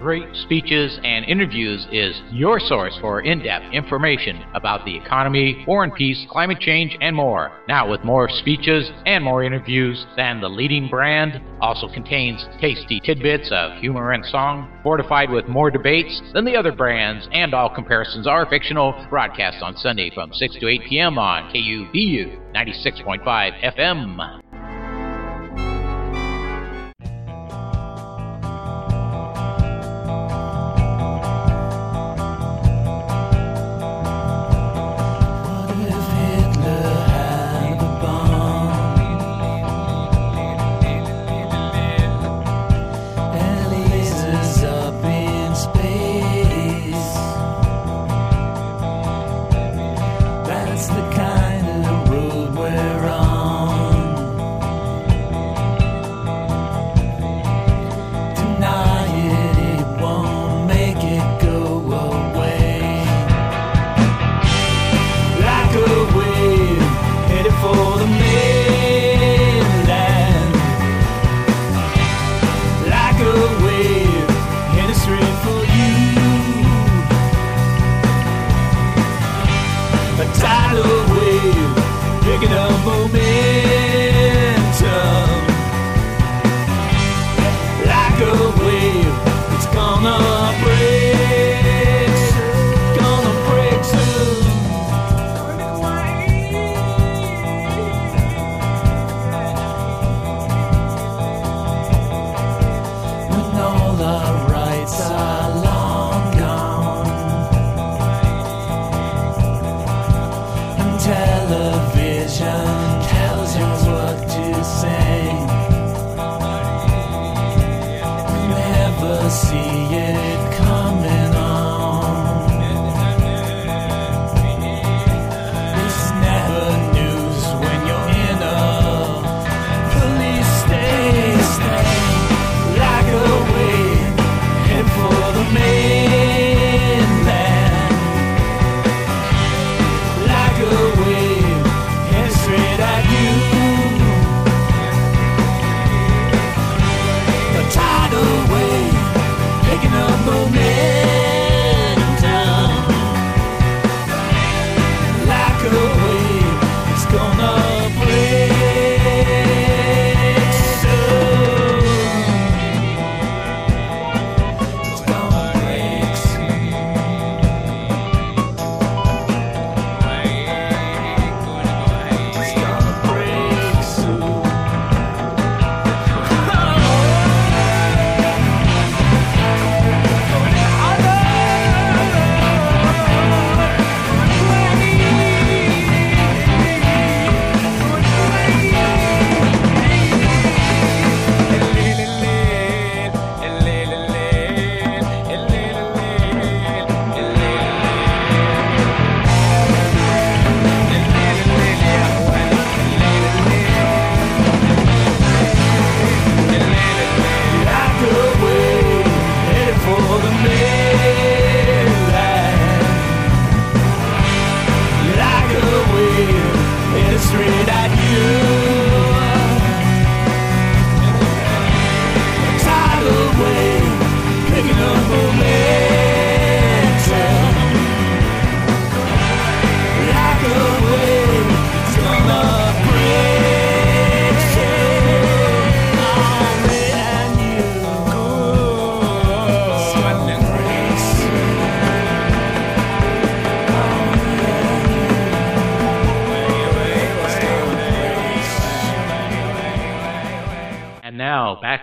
Great 0.00 0.34
Speeches 0.34 0.98
and 1.04 1.26
Interviews 1.26 1.86
is 1.92 2.18
your 2.30 2.58
source 2.58 2.96
for 3.02 3.20
in 3.20 3.40
depth 3.42 3.66
information 3.74 4.42
about 4.54 4.82
the 4.86 4.96
economy, 4.96 5.62
war 5.68 5.84
and 5.84 5.94
peace, 5.94 6.26
climate 6.30 6.58
change, 6.58 6.96
and 7.02 7.14
more. 7.14 7.52
Now, 7.68 7.90
with 7.90 8.02
more 8.02 8.26
speeches 8.30 8.90
and 9.04 9.22
more 9.22 9.44
interviews 9.44 10.06
than 10.16 10.40
the 10.40 10.48
leading 10.48 10.88
brand, 10.88 11.42
also 11.60 11.86
contains 11.86 12.46
tasty 12.62 12.98
tidbits 13.00 13.50
of 13.52 13.78
humor 13.78 14.12
and 14.12 14.24
song, 14.24 14.80
fortified 14.82 15.28
with 15.28 15.48
more 15.48 15.70
debates 15.70 16.22
than 16.32 16.46
the 16.46 16.56
other 16.56 16.72
brands, 16.72 17.28
and 17.32 17.52
all 17.52 17.68
comparisons 17.68 18.26
are 18.26 18.46
fictional. 18.48 18.94
Broadcast 19.10 19.62
on 19.62 19.76
Sunday 19.76 20.10
from 20.14 20.32
6 20.32 20.56
to 20.60 20.66
8 20.66 20.80
p.m. 20.88 21.18
on 21.18 21.52
KUBU 21.52 22.54
96.5 22.54 23.76
FM. 23.76 24.39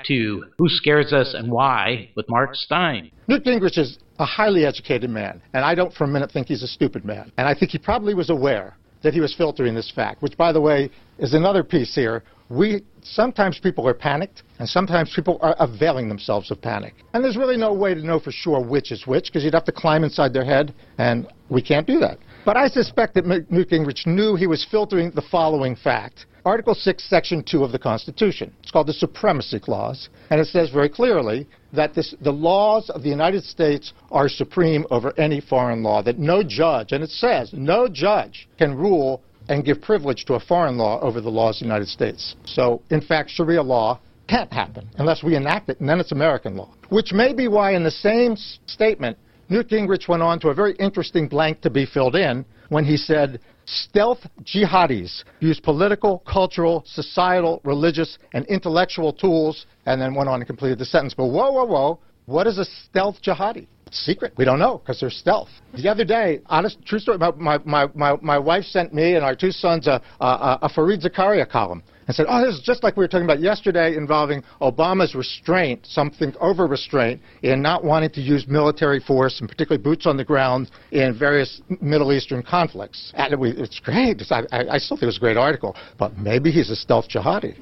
To 0.07 0.45
Who 0.57 0.69
Scares 0.69 1.13
Us 1.13 1.33
and 1.33 1.51
Why 1.51 2.09
with 2.15 2.27
Mark 2.29 2.55
Stein. 2.55 3.11
Newt 3.27 3.43
Gingrich 3.43 3.77
is 3.77 3.97
a 4.19 4.25
highly 4.25 4.65
educated 4.65 5.09
man, 5.09 5.41
and 5.53 5.63
I 5.63 5.75
don't 5.75 5.93
for 5.93 6.05
a 6.05 6.07
minute 6.07 6.31
think 6.31 6.47
he's 6.47 6.63
a 6.63 6.67
stupid 6.67 7.05
man. 7.05 7.31
And 7.37 7.47
I 7.47 7.53
think 7.53 7.71
he 7.71 7.77
probably 7.77 8.13
was 8.13 8.29
aware 8.29 8.77
that 9.03 9.13
he 9.13 9.19
was 9.19 9.35
filtering 9.35 9.75
this 9.75 9.91
fact, 9.91 10.21
which, 10.21 10.35
by 10.37 10.51
the 10.51 10.61
way, 10.61 10.89
is 11.19 11.33
another 11.33 11.63
piece 11.63 11.93
here. 11.93 12.23
We 12.49 12.83
sometimes 13.03 13.59
people 13.59 13.87
are 13.87 13.93
panicked, 13.93 14.43
and 14.59 14.67
sometimes 14.67 15.11
people 15.15 15.37
are 15.41 15.55
availing 15.59 16.07
themselves 16.07 16.49
of 16.51 16.61
panic. 16.61 16.95
And 17.13 17.23
there's 17.23 17.37
really 17.37 17.57
no 17.57 17.73
way 17.73 17.93
to 17.93 18.01
know 18.01 18.19
for 18.19 18.31
sure 18.31 18.61
which 18.63 18.91
is 18.91 19.05
which, 19.05 19.25
because 19.25 19.43
you'd 19.43 19.53
have 19.53 19.65
to 19.65 19.71
climb 19.71 20.03
inside 20.03 20.33
their 20.33 20.45
head, 20.45 20.73
and 20.97 21.27
we 21.49 21.61
can't 21.61 21.85
do 21.85 21.99
that. 21.99 22.17
But 22.45 22.55
I 22.57 22.69
suspect 22.69 23.13
that 23.15 23.25
Newt 23.25 23.69
Gingrich 23.69 24.07
knew 24.07 24.35
he 24.35 24.47
was 24.47 24.65
filtering 24.71 25.11
the 25.11 25.23
following 25.29 25.75
fact. 25.75 26.25
Article 26.47 26.75
6, 26.75 27.03
Section 27.09 27.43
2 27.43 27.61
of 27.65 27.73
the 27.73 27.79
Constitution. 27.79 28.53
It's 28.61 28.71
called 28.71 28.87
the 28.87 28.93
Supremacy 28.93 29.59
Clause, 29.59 30.07
and 30.29 30.39
it 30.39 30.47
says 30.47 30.69
very 30.69 30.87
clearly 30.87 31.45
that 31.73 31.93
this, 31.93 32.15
the 32.21 32.31
laws 32.31 32.89
of 32.89 33.03
the 33.03 33.09
United 33.09 33.43
States 33.43 33.91
are 34.11 34.29
supreme 34.29 34.85
over 34.89 35.11
any 35.19 35.41
foreign 35.41 35.83
law, 35.83 36.01
that 36.03 36.19
no 36.19 36.43
judge, 36.43 36.93
and 36.93 37.03
it 37.03 37.09
says 37.09 37.49
no 37.51 37.89
judge 37.89 38.47
can 38.57 38.73
rule 38.73 39.21
and 39.49 39.65
give 39.65 39.81
privilege 39.81 40.23
to 40.23 40.35
a 40.35 40.39
foreign 40.39 40.77
law 40.77 41.01
over 41.01 41.19
the 41.19 41.29
laws 41.29 41.57
of 41.57 41.59
the 41.59 41.65
United 41.65 41.89
States. 41.89 42.37
So, 42.45 42.81
in 42.91 43.01
fact, 43.01 43.29
Sharia 43.29 43.61
law 43.61 43.99
can't 44.29 44.51
happen 44.51 44.89
unless 44.99 45.23
we 45.23 45.35
enact 45.35 45.67
it, 45.67 45.81
and 45.81 45.89
then 45.89 45.99
it's 45.99 46.13
American 46.13 46.55
law. 46.55 46.73
Which 46.87 47.11
may 47.11 47.33
be 47.33 47.49
why, 47.49 47.73
in 47.73 47.83
the 47.83 47.91
same 47.91 48.37
statement, 48.67 49.17
Newt 49.49 49.67
Gingrich 49.67 50.07
went 50.07 50.23
on 50.23 50.39
to 50.39 50.47
a 50.47 50.53
very 50.53 50.75
interesting 50.77 51.27
blank 51.27 51.59
to 51.61 51.69
be 51.69 51.85
filled 51.85 52.15
in 52.15 52.45
when 52.69 52.85
he 52.85 52.95
said, 52.95 53.41
Stealth 53.67 54.19
jihadis 54.43 55.23
use 55.41 55.59
political, 55.59 56.19
cultural, 56.19 56.83
societal, 56.85 57.59
religious, 57.65 58.17
and 58.33 58.45
intellectual 58.45 59.11
tools, 59.11 59.65
and 59.85 60.01
then 60.01 60.15
went 60.15 60.29
on 60.29 60.39
and 60.39 60.47
completed 60.47 60.79
the 60.79 60.85
sentence. 60.85 61.13
But 61.13 61.25
whoa, 61.25 61.51
whoa, 61.51 61.65
whoa, 61.65 61.99
what 62.27 62.47
is 62.47 62.57
a 62.57 62.65
stealth 62.65 63.17
jihadi? 63.21 63.67
Secret. 63.91 64.33
We 64.37 64.45
don't 64.45 64.59
know 64.59 64.77
because 64.79 64.99
they're 64.99 65.09
stealth. 65.09 65.49
The 65.73 65.89
other 65.89 66.03
day, 66.03 66.41
honest, 66.47 66.77
true 66.85 66.99
story, 66.99 67.17
my, 67.37 67.57
my, 67.59 67.87
my, 67.93 68.17
my 68.21 68.37
wife 68.37 68.65
sent 68.65 68.93
me 68.93 69.15
and 69.15 69.23
our 69.23 69.35
two 69.35 69.51
sons 69.51 69.87
a, 69.87 70.01
a, 70.19 70.59
a 70.63 70.69
Fareed 70.69 71.05
Zakaria 71.05 71.49
column 71.49 71.83
and 72.07 72.15
said, 72.15 72.25
oh, 72.29 72.45
this 72.45 72.55
is 72.55 72.61
just 72.61 72.83
like 72.83 72.95
we 72.95 73.03
were 73.03 73.07
talking 73.07 73.25
about 73.25 73.41
yesterday 73.41 73.95
involving 73.95 74.41
Obama's 74.61 75.13
restraint, 75.13 75.85
something 75.85 76.33
over 76.39 76.65
restraint, 76.65 77.21
in 77.43 77.61
not 77.61 77.83
wanting 77.83 78.09
to 78.11 78.21
use 78.21 78.47
military 78.47 78.99
force, 78.99 79.39
and 79.41 79.49
particularly 79.49 79.83
boots 79.83 80.05
on 80.05 80.15
the 80.17 80.23
ground 80.23 80.71
in 80.91 81.17
various 81.17 81.61
Middle 81.81 82.13
Eastern 82.13 82.41
conflicts. 82.41 83.11
And 83.15 83.33
it, 83.33 83.39
it's 83.59 83.79
great. 83.79 84.21
It's- 84.21 84.31
I, 84.31 84.45
I 84.51 84.77
still 84.77 84.95
think 84.97 85.03
it 85.03 85.07
was 85.07 85.17
a 85.17 85.21
great 85.21 85.37
article, 85.37 85.75
but 85.99 86.17
maybe 86.17 86.51
he's 86.51 86.69
a 86.69 86.75
stealth 86.75 87.07
jihadi. 87.09 87.55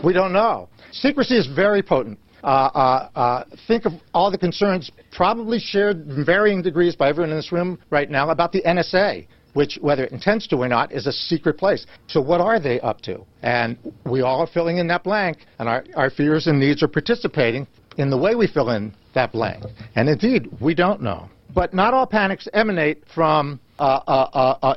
we 0.04 0.12
don't 0.12 0.32
know. 0.32 0.68
Secrecy 0.90 1.36
is 1.36 1.46
very 1.46 1.82
potent. 1.82 2.18
Uh, 2.42 2.46
uh, 2.46 3.08
uh, 3.14 3.44
think 3.68 3.84
of 3.84 3.92
all 4.12 4.30
the 4.30 4.38
concerns 4.38 4.90
probably 5.12 5.60
shared 5.60 6.08
in 6.08 6.24
varying 6.24 6.60
degrees 6.60 6.96
by 6.96 7.08
everyone 7.08 7.30
in 7.30 7.36
this 7.36 7.52
room 7.52 7.78
right 7.90 8.10
now 8.10 8.30
about 8.30 8.50
the 8.50 8.60
NSA, 8.62 9.26
which, 9.54 9.78
whether 9.80 10.04
it 10.04 10.12
intends 10.12 10.46
to 10.48 10.56
or 10.56 10.68
not, 10.68 10.92
is 10.92 11.06
a 11.06 11.12
secret 11.12 11.58
place. 11.58 11.86
So 12.06 12.20
what 12.20 12.40
are 12.40 12.58
they 12.60 12.80
up 12.80 13.00
to? 13.02 13.24
And 13.42 13.76
we 14.06 14.22
all 14.22 14.40
are 14.40 14.46
filling 14.46 14.78
in 14.78 14.86
that 14.88 15.04
blank, 15.04 15.38
and 15.58 15.68
our, 15.68 15.84
our 15.96 16.10
fears 16.10 16.46
and 16.46 16.58
needs 16.58 16.82
are 16.82 16.88
participating 16.88 17.66
in 17.98 18.10
the 18.10 18.16
way 18.16 18.34
we 18.34 18.46
fill 18.46 18.70
in 18.70 18.94
that 19.14 19.32
blank. 19.32 19.64
And 19.94 20.08
indeed, 20.08 20.48
we 20.60 20.74
don't 20.74 21.02
know. 21.02 21.28
But 21.54 21.74
not 21.74 21.92
all 21.92 22.06
panics 22.06 22.48
emanate 22.54 23.02
from 23.14 23.60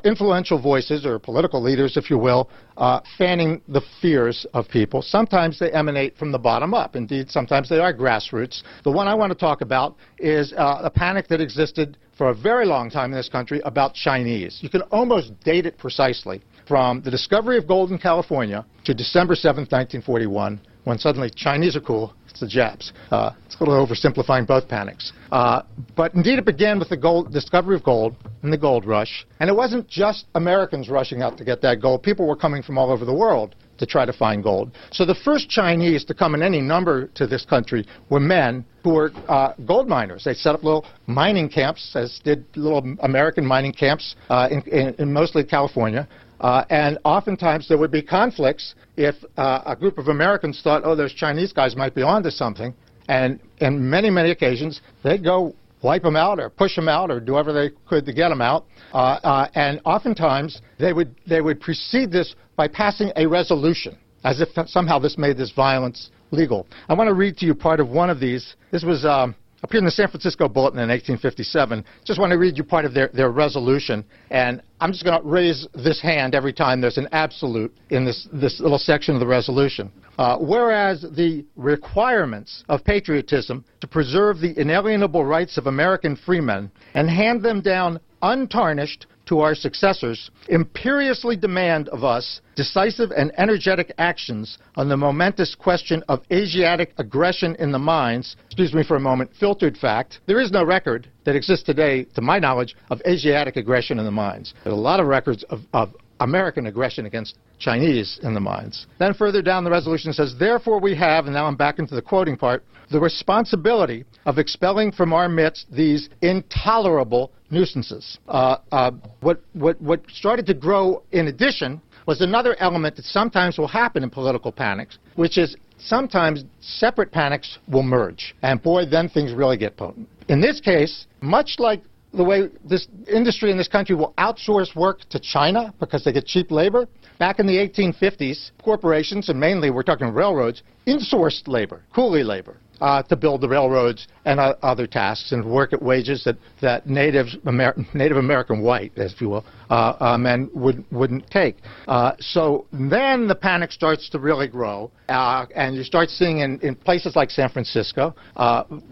influential 0.03 0.61
voices 0.61 1.05
or 1.05 1.19
political 1.19 1.61
leaders, 1.61 1.97
if 1.97 2.09
you 2.09 2.17
will, 2.17 2.49
uh, 2.77 3.01
fanning 3.17 3.61
the 3.67 3.81
fears 4.01 4.45
of 4.53 4.67
people. 4.67 5.01
Sometimes 5.01 5.59
they 5.59 5.71
emanate 5.71 6.17
from 6.17 6.31
the 6.31 6.39
bottom 6.39 6.73
up. 6.73 6.95
Indeed, 6.95 7.29
sometimes 7.29 7.69
they 7.69 7.79
are 7.79 7.93
grassroots. 7.93 8.63
The 8.83 8.91
one 8.91 9.07
I 9.07 9.13
want 9.13 9.31
to 9.31 9.37
talk 9.37 9.61
about 9.61 9.95
is 10.17 10.53
uh, 10.53 10.81
a 10.83 10.89
panic 10.89 11.27
that 11.27 11.41
existed 11.41 11.97
for 12.17 12.29
a 12.29 12.33
very 12.33 12.65
long 12.65 12.89
time 12.89 13.11
in 13.11 13.17
this 13.17 13.29
country 13.29 13.61
about 13.65 13.93
Chinese. 13.93 14.59
You 14.61 14.69
can 14.69 14.81
almost 14.83 15.39
date 15.41 15.65
it 15.65 15.77
precisely 15.77 16.41
from 16.67 17.01
the 17.01 17.11
discovery 17.11 17.57
of 17.57 17.67
gold 17.67 17.91
in 17.91 17.97
California 17.97 18.65
to 18.85 18.93
December 18.93 19.35
7, 19.35 19.61
1941, 19.61 20.61
when 20.85 20.97
suddenly 20.97 21.29
Chinese 21.29 21.75
are 21.75 21.81
cool, 21.81 22.13
it's 22.29 22.39
the 22.39 22.47
Japs. 22.47 22.91
Uh, 23.11 23.31
it's 23.45 23.55
a 23.59 23.63
little 23.63 23.85
oversimplifying 23.85 24.47
both 24.47 24.67
panics. 24.67 25.11
Uh, 25.31 25.61
but 25.95 26.13
indeed, 26.13 26.39
it 26.39 26.45
began 26.45 26.79
with 26.79 26.89
the 26.89 26.97
gold, 26.97 27.31
discovery 27.31 27.75
of 27.75 27.83
gold 27.83 28.15
and 28.43 28.51
the 28.51 28.57
gold 28.57 28.85
rush. 28.85 29.25
And 29.39 29.49
it 29.49 29.55
wasn't 29.55 29.87
just 29.87 30.25
Americans 30.35 30.89
rushing 30.89 31.21
out 31.21 31.37
to 31.37 31.45
get 31.45 31.61
that 31.61 31.81
gold. 31.81 32.03
People 32.03 32.27
were 32.27 32.35
coming 32.35 32.61
from 32.61 32.77
all 32.77 32.91
over 32.91 33.05
the 33.05 33.13
world 33.13 33.55
to 33.77 33.85
try 33.85 34.05
to 34.05 34.13
find 34.13 34.43
gold. 34.43 34.71
So 34.91 35.05
the 35.05 35.15
first 35.15 35.49
Chinese 35.49 36.05
to 36.05 36.13
come 36.13 36.35
in 36.35 36.41
any 36.41 36.61
number 36.61 37.07
to 37.15 37.27
this 37.27 37.45
country 37.45 37.85
were 38.09 38.19
men 38.19 38.65
who 38.83 38.91
were 38.91 39.11
uh, 39.27 39.53
gold 39.65 39.87
miners. 39.87 40.23
They 40.23 40.33
set 40.33 40.55
up 40.55 40.63
little 40.63 40.85
mining 41.07 41.49
camps, 41.49 41.93
as 41.95 42.19
did 42.23 42.45
little 42.55 42.95
American 43.01 43.45
mining 43.45 43.73
camps 43.73 44.15
uh, 44.29 44.47
in, 44.51 44.61
in, 44.71 44.95
in 44.99 45.13
mostly 45.13 45.43
California. 45.43 46.07
Uh, 46.41 46.65
and 46.69 46.97
oftentimes 47.03 47.67
there 47.67 47.77
would 47.77 47.91
be 47.91 48.01
conflicts 48.01 48.75
if 48.97 49.15
uh, 49.37 49.61
a 49.65 49.75
group 49.75 49.97
of 49.97 50.07
Americans 50.07 50.61
thought, 50.63 50.81
oh, 50.85 50.95
those 50.95 51.13
Chinese 51.13 51.53
guys 51.53 51.75
might 51.75 51.95
be 51.95 52.01
onto 52.01 52.29
something. 52.29 52.73
And 53.07 53.39
in 53.59 53.89
many, 53.89 54.09
many 54.09 54.31
occasions, 54.31 54.81
they'd 55.03 55.23
go 55.23 55.55
wipe 55.81 56.01
them 56.03 56.15
out 56.15 56.39
or 56.39 56.49
push 56.49 56.75
them 56.75 56.89
out 56.89 57.11
or 57.11 57.19
do 57.19 57.33
whatever 57.33 57.53
they 57.53 57.75
could 57.87 58.05
to 58.05 58.13
get 58.13 58.29
them 58.29 58.41
out. 58.41 58.65
Uh, 58.93 59.19
uh, 59.23 59.47
and 59.55 59.79
oftentimes 59.85 60.61
they 60.79 60.93
would, 60.93 61.15
they 61.27 61.41
would 61.41 61.61
precede 61.61 62.11
this 62.11 62.35
by 62.55 62.67
passing 62.67 63.11
a 63.15 63.25
resolution, 63.25 63.97
as 64.23 64.41
if 64.41 64.49
somehow 64.67 64.97
this 64.97 65.17
made 65.17 65.37
this 65.37 65.51
violence 65.51 66.09
legal. 66.31 66.65
I 66.89 66.93
want 66.95 67.07
to 67.07 67.13
read 67.13 67.37
to 67.37 67.45
you 67.45 67.53
part 67.53 67.79
of 67.79 67.89
one 67.89 68.09
of 68.09 68.19
these. 68.19 68.55
This 68.71 68.83
was 68.83 69.05
um, 69.05 69.35
appeared 69.65 69.81
in 69.81 69.85
the 69.85 69.91
San 69.91 70.07
Francisco 70.07 70.47
Bulletin 70.47 70.79
in 70.79 70.89
1857. 70.89 71.83
Just 72.05 72.19
want 72.19 72.31
to 72.31 72.37
read 72.37 72.55
you 72.55 72.63
part 72.63 72.85
of 72.85 72.93
their, 72.93 73.09
their 73.13 73.31
resolution. 73.31 74.05
And 74.29 74.61
I'm 74.79 74.91
just 74.91 75.03
going 75.03 75.19
to 75.19 75.27
raise 75.27 75.67
this 75.73 75.99
hand 75.99 76.35
every 76.35 76.53
time 76.53 76.81
there's 76.81 76.99
an 76.99 77.09
absolute 77.11 77.75
in 77.89 78.05
this, 78.05 78.27
this 78.31 78.59
little 78.59 78.77
section 78.77 79.15
of 79.15 79.19
the 79.19 79.25
resolution. 79.25 79.91
Uh, 80.19 80.37
whereas 80.37 81.01
the 81.01 81.43
requirements 81.55 82.63
of 82.69 82.85
patriotism 82.85 83.65
to 83.81 83.87
preserve 83.87 84.39
the 84.39 84.53
inalienable 84.59 85.25
rights 85.25 85.57
of 85.57 85.65
American 85.65 86.15
freemen 86.15 86.69
and 86.93 87.09
hand 87.09 87.41
them 87.41 87.59
down 87.59 87.99
untarnished 88.21 89.07
to 89.25 89.39
our 89.39 89.55
successors 89.55 90.29
imperiously 90.49 91.35
demand 91.35 91.89
of 91.89 92.03
us 92.03 92.41
decisive 92.55 93.11
and 93.11 93.31
energetic 93.37 93.93
actions 93.97 94.57
on 94.75 94.87
the 94.89 94.97
momentous 94.97 95.55
question 95.55 96.03
of 96.07 96.21
Asiatic 96.31 96.93
aggression 96.97 97.55
in 97.55 97.71
the 97.71 97.79
mines. 97.79 98.35
Excuse 98.45 98.73
me 98.73 98.83
for 98.83 98.95
a 98.95 98.99
moment, 98.99 99.31
filtered 99.39 99.77
fact. 99.77 100.19
There 100.25 100.39
is 100.39 100.51
no 100.51 100.63
record 100.63 101.09
that 101.25 101.35
exists 101.35 101.65
today, 101.65 102.05
to 102.15 102.21
my 102.21 102.39
knowledge, 102.39 102.75
of 102.89 103.01
Asiatic 103.07 103.57
aggression 103.57 103.99
in 103.99 104.05
the 104.05 104.11
mines. 104.11 104.53
There 104.63 104.71
are 104.71 104.75
a 104.75 104.79
lot 104.79 104.99
of 104.99 105.07
records 105.07 105.43
of, 105.49 105.61
of 105.73 105.93
American 106.19 106.67
aggression 106.67 107.05
against 107.05 107.35
Chinese 107.59 108.19
in 108.23 108.33
the 108.33 108.39
mines. 108.39 108.87
Then 108.99 109.13
further 109.13 109.41
down 109.41 109.63
the 109.63 109.71
resolution 109.71 110.13
says, 110.13 110.35
therefore 110.37 110.79
we 110.79 110.95
have, 110.95 111.25
and 111.25 111.33
now 111.33 111.45
I'm 111.45 111.55
back 111.55 111.79
into 111.79 111.95
the 111.95 112.01
quoting 112.01 112.37
part, 112.37 112.63
the 112.91 112.99
responsibility 112.99 114.05
of 114.25 114.37
expelling 114.37 114.91
from 114.91 115.13
our 115.13 115.27
midst 115.27 115.65
these 115.71 116.09
intolerable 116.21 117.31
nuisances. 117.49 118.17
Uh, 118.27 118.57
uh, 118.71 118.91
what, 119.21 119.41
what, 119.53 119.79
what 119.81 120.01
started 120.09 120.45
to 120.45 120.53
grow 120.53 121.03
in 121.11 121.27
addition 121.27 121.81
was 122.05 122.21
another 122.21 122.55
element 122.59 122.95
that 122.95 123.05
sometimes 123.05 123.57
will 123.57 123.67
happen 123.67 124.03
in 124.03 124.09
political 124.09 124.51
panics, 124.51 124.99
which 125.15 125.37
is 125.37 125.55
sometimes 125.79 126.43
separate 126.61 127.11
panics 127.11 127.57
will 127.67 127.83
merge. 127.83 128.35
And 128.41 128.61
boy, 128.61 128.85
then 128.85 129.09
things 129.09 129.33
really 129.33 129.57
get 129.57 129.75
potent. 129.75 130.07
In 130.27 130.41
this 130.41 130.61
case, 130.61 131.07
much 131.21 131.55
like 131.57 131.81
the 132.15 132.23
way 132.23 132.49
this 132.63 132.87
industry 133.11 133.51
in 133.51 133.57
this 133.57 133.67
country 133.67 133.95
will 133.95 134.13
outsource 134.17 134.75
work 134.75 135.01
to 135.09 135.19
China 135.19 135.73
because 135.79 136.03
they 136.03 136.13
get 136.13 136.25
cheap 136.25 136.51
labor. 136.51 136.87
Back 137.17 137.39
in 137.39 137.47
the 137.47 137.55
1850s, 137.55 138.51
corporations, 138.63 139.29
and 139.29 139.39
mainly 139.39 139.69
we're 139.69 139.83
talking 139.83 140.13
railroads, 140.13 140.63
insourced 140.85 141.47
labor, 141.47 141.83
coolie 141.95 142.25
labor, 142.25 142.57
uh, 142.81 143.01
to 143.03 143.15
build 143.15 143.39
the 143.39 143.47
railroads 143.47 144.07
and 144.25 144.39
uh, 144.39 144.55
other 144.61 144.85
tasks 144.85 145.31
and 145.31 145.45
work 145.45 145.71
at 145.71 145.81
wages 145.81 146.23
that, 146.25 146.35
that 146.61 146.87
Native, 146.87 147.27
Amer- 147.47 147.75
Native 147.93 148.17
American 148.17 148.61
white, 148.61 148.91
if 148.97 149.21
you 149.21 149.29
will, 149.29 149.45
uh, 149.69 149.93
uh, 149.99 150.17
men 150.17 150.49
would, 150.53 150.83
wouldn't 150.91 151.29
take. 151.29 151.57
Uh, 151.87 152.11
so 152.19 152.65
then 152.73 153.27
the 153.27 153.35
panic 153.35 153.71
starts 153.71 154.09
to 154.09 154.19
really 154.19 154.47
grow, 154.47 154.91
uh, 155.07 155.45
and 155.55 155.75
you 155.75 155.83
start 155.83 156.09
seeing 156.09 156.39
in, 156.39 156.59
in 156.59 156.75
places 156.75 157.15
like 157.15 157.29
San 157.31 157.49
Francisco 157.49 158.13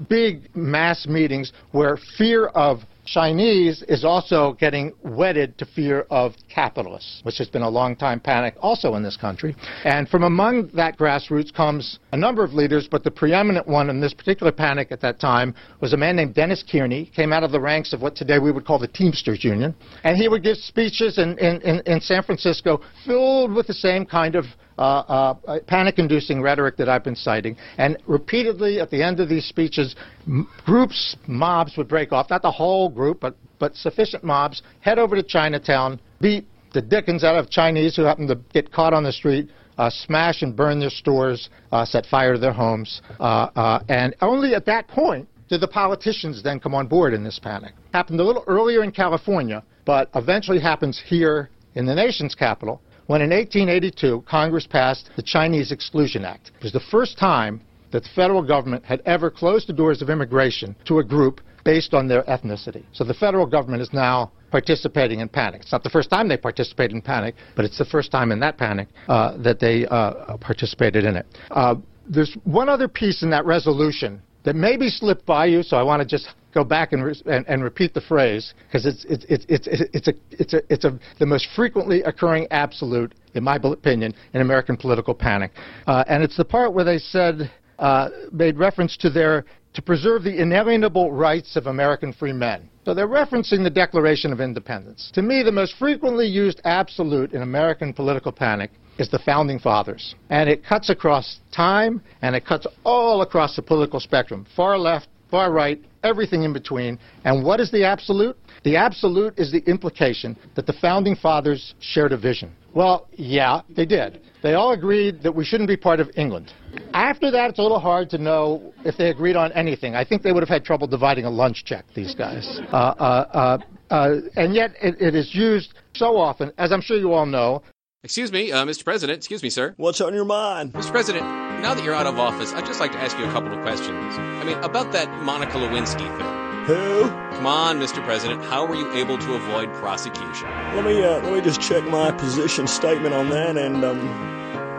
big 0.09 0.49
mass 0.55 1.05
meetings 1.07 1.51
where 1.71 1.97
fear 2.17 2.47
of 2.47 2.79
Chinese 3.05 3.83
is 3.87 4.05
also 4.05 4.53
getting 4.53 4.93
wedded 5.03 5.57
to 5.57 5.65
fear 5.65 6.05
of 6.09 6.33
capitalists, 6.53 7.21
which 7.23 7.37
has 7.37 7.49
been 7.49 7.61
a 7.61 7.69
long 7.69 7.95
time 7.95 8.19
panic 8.19 8.55
also 8.59 8.95
in 8.95 9.03
this 9.03 9.17
country. 9.17 9.55
And 9.83 10.07
from 10.07 10.23
among 10.23 10.69
that 10.73 10.97
grassroots 10.97 11.53
comes 11.53 11.99
a 12.11 12.17
number 12.17 12.43
of 12.43 12.53
leaders, 12.53 12.87
but 12.89 13.03
the 13.03 13.11
preeminent 13.11 13.67
one 13.67 13.89
in 13.89 13.99
this 13.99 14.13
particular 14.13 14.51
panic 14.51 14.91
at 14.91 15.01
that 15.01 15.19
time 15.19 15.53
was 15.81 15.93
a 15.93 15.97
man 15.97 16.15
named 16.15 16.33
Dennis 16.33 16.63
Kearney, 16.69 17.11
came 17.15 17.33
out 17.33 17.43
of 17.43 17.51
the 17.51 17.59
ranks 17.59 17.93
of 17.93 18.01
what 18.01 18.15
today 18.15 18.39
we 18.39 18.51
would 18.51 18.65
call 18.65 18.79
the 18.79 18.87
Teamsters 18.87 19.43
Union. 19.43 19.75
And 20.03 20.17
he 20.17 20.27
would 20.27 20.43
give 20.43 20.57
speeches 20.57 21.17
in, 21.17 21.37
in, 21.39 21.61
in, 21.61 21.81
in 21.85 21.99
San 22.01 22.23
Francisco 22.23 22.81
filled 23.05 23.53
with 23.53 23.67
the 23.67 23.73
same 23.73 24.05
kind 24.05 24.35
of 24.35 24.45
uh, 24.77 25.35
uh, 25.47 25.59
panic-inducing 25.67 26.41
rhetoric 26.41 26.77
that 26.77 26.89
I've 26.89 27.03
been 27.03 27.15
citing, 27.15 27.55
and 27.77 27.97
repeatedly 28.07 28.79
at 28.79 28.89
the 28.89 29.01
end 29.01 29.19
of 29.19 29.29
these 29.29 29.45
speeches, 29.45 29.95
m- 30.27 30.47
groups, 30.65 31.15
mobs 31.27 31.77
would 31.77 31.87
break 31.87 32.11
off, 32.11 32.29
not 32.29 32.41
the 32.41 32.51
whole 32.51 32.89
group, 32.89 33.19
but, 33.19 33.35
but 33.59 33.75
sufficient 33.75 34.23
mobs, 34.23 34.61
head 34.81 34.99
over 34.99 35.15
to 35.15 35.23
Chinatown, 35.23 35.99
beat 36.19 36.47
the 36.73 36.81
dickens 36.81 37.23
out 37.23 37.35
of 37.35 37.49
Chinese 37.49 37.95
who 37.95 38.03
happen 38.03 38.27
to 38.27 38.35
get 38.53 38.71
caught 38.71 38.93
on 38.93 39.03
the 39.03 39.11
street, 39.11 39.49
uh, 39.77 39.89
smash 39.89 40.41
and 40.41 40.55
burn 40.55 40.79
their 40.79 40.89
stores, 40.89 41.49
uh, 41.71 41.85
set 41.85 42.05
fire 42.05 42.33
to 42.33 42.39
their 42.39 42.53
homes, 42.53 43.01
uh, 43.19 43.49
uh, 43.55 43.83
and 43.89 44.15
only 44.21 44.55
at 44.55 44.65
that 44.65 44.87
point 44.87 45.27
did 45.49 45.61
the 45.61 45.67
politicians 45.67 46.41
then 46.41 46.59
come 46.59 46.73
on 46.73 46.87
board 46.87 47.13
in 47.13 47.23
this 47.23 47.37
panic. 47.39 47.73
Happened 47.93 48.19
a 48.19 48.23
little 48.23 48.43
earlier 48.47 48.83
in 48.83 48.91
California, 48.91 49.63
but 49.85 50.09
eventually 50.15 50.59
happens 50.59 51.01
here 51.05 51.49
in 51.75 51.85
the 51.85 51.93
nation's 51.93 52.33
capital 52.33 52.81
when 53.07 53.21
in 53.21 53.29
1882 53.29 54.23
Congress 54.27 54.67
passed 54.67 55.09
the 55.15 55.23
Chinese 55.23 55.71
Exclusion 55.71 56.25
Act. 56.25 56.51
It 56.57 56.63
was 56.63 56.73
the 56.73 56.79
first 56.91 57.17
time 57.17 57.61
that 57.91 58.03
the 58.03 58.09
federal 58.15 58.41
government 58.41 58.83
had 58.83 59.01
ever 59.05 59.29
closed 59.29 59.67
the 59.67 59.73
doors 59.73 60.01
of 60.01 60.09
immigration 60.09 60.75
to 60.85 60.99
a 60.99 61.03
group 61.03 61.41
based 61.63 61.93
on 61.93 62.07
their 62.07 62.23
ethnicity. 62.23 62.83
So 62.91 63.03
the 63.03 63.13
federal 63.13 63.45
government 63.45 63.81
is 63.81 63.93
now 63.93 64.31
participating 64.51 65.19
in 65.19 65.29
panic. 65.29 65.61
It's 65.61 65.71
not 65.71 65.83
the 65.83 65.89
first 65.89 66.09
time 66.09 66.27
they 66.27 66.37
participate 66.37 66.91
in 66.91 67.01
panic, 67.01 67.35
but 67.55 67.65
it's 67.65 67.77
the 67.77 67.85
first 67.85 68.11
time 68.11 68.31
in 68.31 68.39
that 68.41 68.57
panic 68.57 68.87
uh, 69.07 69.37
that 69.37 69.59
they 69.59 69.85
uh, 69.87 70.37
participated 70.37 71.05
in 71.05 71.15
it. 71.15 71.25
Uh, 71.51 71.75
there's 72.07 72.35
one 72.43 72.67
other 72.67 72.87
piece 72.87 73.23
in 73.23 73.29
that 73.29 73.45
resolution 73.45 74.21
that 74.43 74.55
maybe 74.55 74.89
slipped 74.89 75.25
by 75.25 75.45
you, 75.45 75.63
so 75.63 75.77
I 75.77 75.83
want 75.83 76.01
to 76.01 76.07
just 76.07 76.27
go 76.53 76.63
back 76.63 76.93
and, 76.93 77.03
re- 77.03 77.21
and, 77.25 77.45
and 77.47 77.63
repeat 77.63 77.93
the 77.93 78.01
phrase 78.01 78.53
because 78.67 78.85
it's, 78.85 79.05
it's, 79.05 79.25
it's, 79.29 79.45
it's, 79.49 79.67
it's, 79.67 80.07
a, 80.07 80.13
it's, 80.31 80.53
a, 80.53 80.61
it's 80.69 80.85
a, 80.85 80.99
the 81.19 81.25
most 81.25 81.47
frequently 81.55 82.03
occurring 82.03 82.47
absolute, 82.51 83.13
in 83.33 83.43
my 83.43 83.55
opinion, 83.55 84.13
in 84.33 84.41
American 84.41 84.77
political 84.77 85.13
panic. 85.13 85.51
Uh, 85.87 86.03
and 86.07 86.23
it's 86.23 86.37
the 86.37 86.45
part 86.45 86.73
where 86.73 86.85
they 86.85 86.97
said, 86.97 87.51
uh, 87.79 88.09
made 88.31 88.57
reference 88.57 88.97
to 88.97 89.09
their 89.09 89.45
to 89.73 89.81
preserve 89.81 90.23
the 90.23 90.41
inalienable 90.41 91.11
rights 91.11 91.55
of 91.55 91.65
American 91.65 92.13
free 92.13 92.31
men. 92.31 92.69
So 92.85 92.93
they're 92.93 93.07
referencing 93.07 93.63
the 93.63 93.71
Declaration 93.71 94.31
of 94.31 94.39
Independence. 94.39 95.09
To 95.15 95.23
me, 95.23 95.41
the 95.41 95.51
most 95.51 95.75
frequently 95.79 96.27
used 96.27 96.61
absolute 96.63 97.33
in 97.33 97.41
American 97.41 97.91
political 97.91 98.31
panic 98.31 98.71
is 98.97 99.09
the 99.09 99.19
Founding 99.19 99.59
Fathers. 99.59 100.15
And 100.29 100.49
it 100.49 100.63
cuts 100.65 100.89
across 100.89 101.39
time 101.51 102.01
and 102.21 102.35
it 102.35 102.45
cuts 102.45 102.67
all 102.83 103.21
across 103.21 103.55
the 103.55 103.61
political 103.61 103.99
spectrum 103.99 104.45
far 104.55 104.77
left, 104.77 105.07
far 105.31 105.51
right, 105.51 105.81
everything 106.03 106.43
in 106.43 106.53
between. 106.53 106.99
And 107.25 107.43
what 107.43 107.59
is 107.59 107.71
the 107.71 107.83
absolute? 107.83 108.37
The 108.63 108.75
absolute 108.75 109.33
is 109.37 109.51
the 109.51 109.63
implication 109.69 110.37
that 110.55 110.65
the 110.65 110.73
Founding 110.73 111.15
Fathers 111.15 111.73
shared 111.79 112.11
a 112.11 112.17
vision. 112.17 112.53
Well, 112.73 113.07
yeah, 113.13 113.61
they 113.75 113.85
did. 113.85 114.21
They 114.41 114.53
all 114.53 114.73
agreed 114.73 115.21
that 115.23 115.33
we 115.33 115.45
shouldn't 115.45 115.69
be 115.69 115.77
part 115.77 115.99
of 115.99 116.09
England. 116.15 116.51
After 116.93 117.29
that, 117.31 117.49
it's 117.49 117.59
a 117.59 117.61
little 117.61 117.79
hard 117.79 118.09
to 118.11 118.17
know 118.17 118.73
if 118.83 118.97
they 118.97 119.09
agreed 119.09 119.35
on 119.35 119.51
anything. 119.53 119.95
I 119.95 120.03
think 120.03 120.21
they 120.21 120.31
would 120.31 120.41
have 120.41 120.49
had 120.49 120.65
trouble 120.65 120.87
dividing 120.87 121.25
a 121.25 121.29
lunch 121.29 121.65
check, 121.65 121.85
these 121.95 122.15
guys. 122.15 122.59
Uh, 122.71 122.75
uh, 122.75 123.57
uh, 123.89 123.93
uh, 123.93 124.15
and 124.35 124.55
yet, 124.55 124.71
it, 124.81 124.99
it 124.99 125.15
is 125.15 125.33
used 125.33 125.73
so 125.93 126.17
often, 126.17 126.51
as 126.57 126.71
I'm 126.71 126.81
sure 126.81 126.97
you 126.97 127.13
all 127.13 127.25
know, 127.25 127.61
Excuse 128.03 128.33
me, 128.33 128.51
uh, 128.51 128.65
Mr. 128.65 128.83
President. 128.83 129.15
Excuse 129.15 129.41
me, 129.41 129.49
sir. 129.49 129.73
What's 129.77 130.01
on 130.01 130.13
your 130.13 130.25
mind? 130.25 130.73
Mr. 130.73 130.91
President, 130.91 131.23
now 131.61 131.73
that 131.73 131.85
you're 131.85 131.95
out 131.95 132.05
of 132.05 132.19
office, 132.19 132.51
I'd 132.51 132.65
just 132.65 132.81
like 132.81 132.91
to 132.91 132.97
ask 132.97 133.17
you 133.17 133.23
a 133.23 133.31
couple 133.31 133.53
of 133.53 133.61
questions. 133.61 134.17
I 134.17 134.43
mean, 134.43 134.57
about 134.57 134.91
that 134.91 135.09
Monica 135.23 135.53
Lewinsky 135.53 135.99
thing. 136.17 136.65
Who? 136.65 137.07
Come 137.37 137.45
on, 137.45 137.79
Mr. 137.79 138.03
President, 138.03 138.43
how 138.43 138.65
were 138.65 138.75
you 138.75 138.91
able 138.91 139.17
to 139.19 139.35
avoid 139.35 139.71
prosecution? 139.75 140.49
Let 140.75 140.83
me 140.83 141.01
uh, 141.01 141.21
let 141.21 141.31
me 141.31 141.39
just 141.39 141.61
check 141.61 141.85
my 141.85 142.11
position 142.11 142.67
statement 142.67 143.13
on 143.13 143.29
that. 143.29 143.55
And 143.55 143.85
um, 143.85 143.99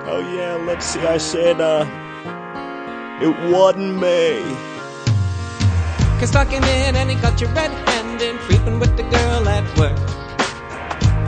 oh 0.05 0.21
yeah, 0.37 0.57
let's 0.57 0.85
see. 0.85 1.01
I 1.01 1.17
said 1.17 1.63
uh, 1.63 1.87
it 3.23 3.51
wasn't 3.51 4.03
me. 4.03 4.43
Cause 6.21 6.31
talking 6.31 6.63
in 6.63 6.95
and 6.95 7.09
he 7.09 7.17
got 7.17 7.41
you 7.41 7.47
red-handed, 7.49 8.37
creeping 8.41 8.79
with 8.79 8.95
the 8.99 9.03
girl 9.05 9.49
at 9.49 9.79
work. 9.79 10.24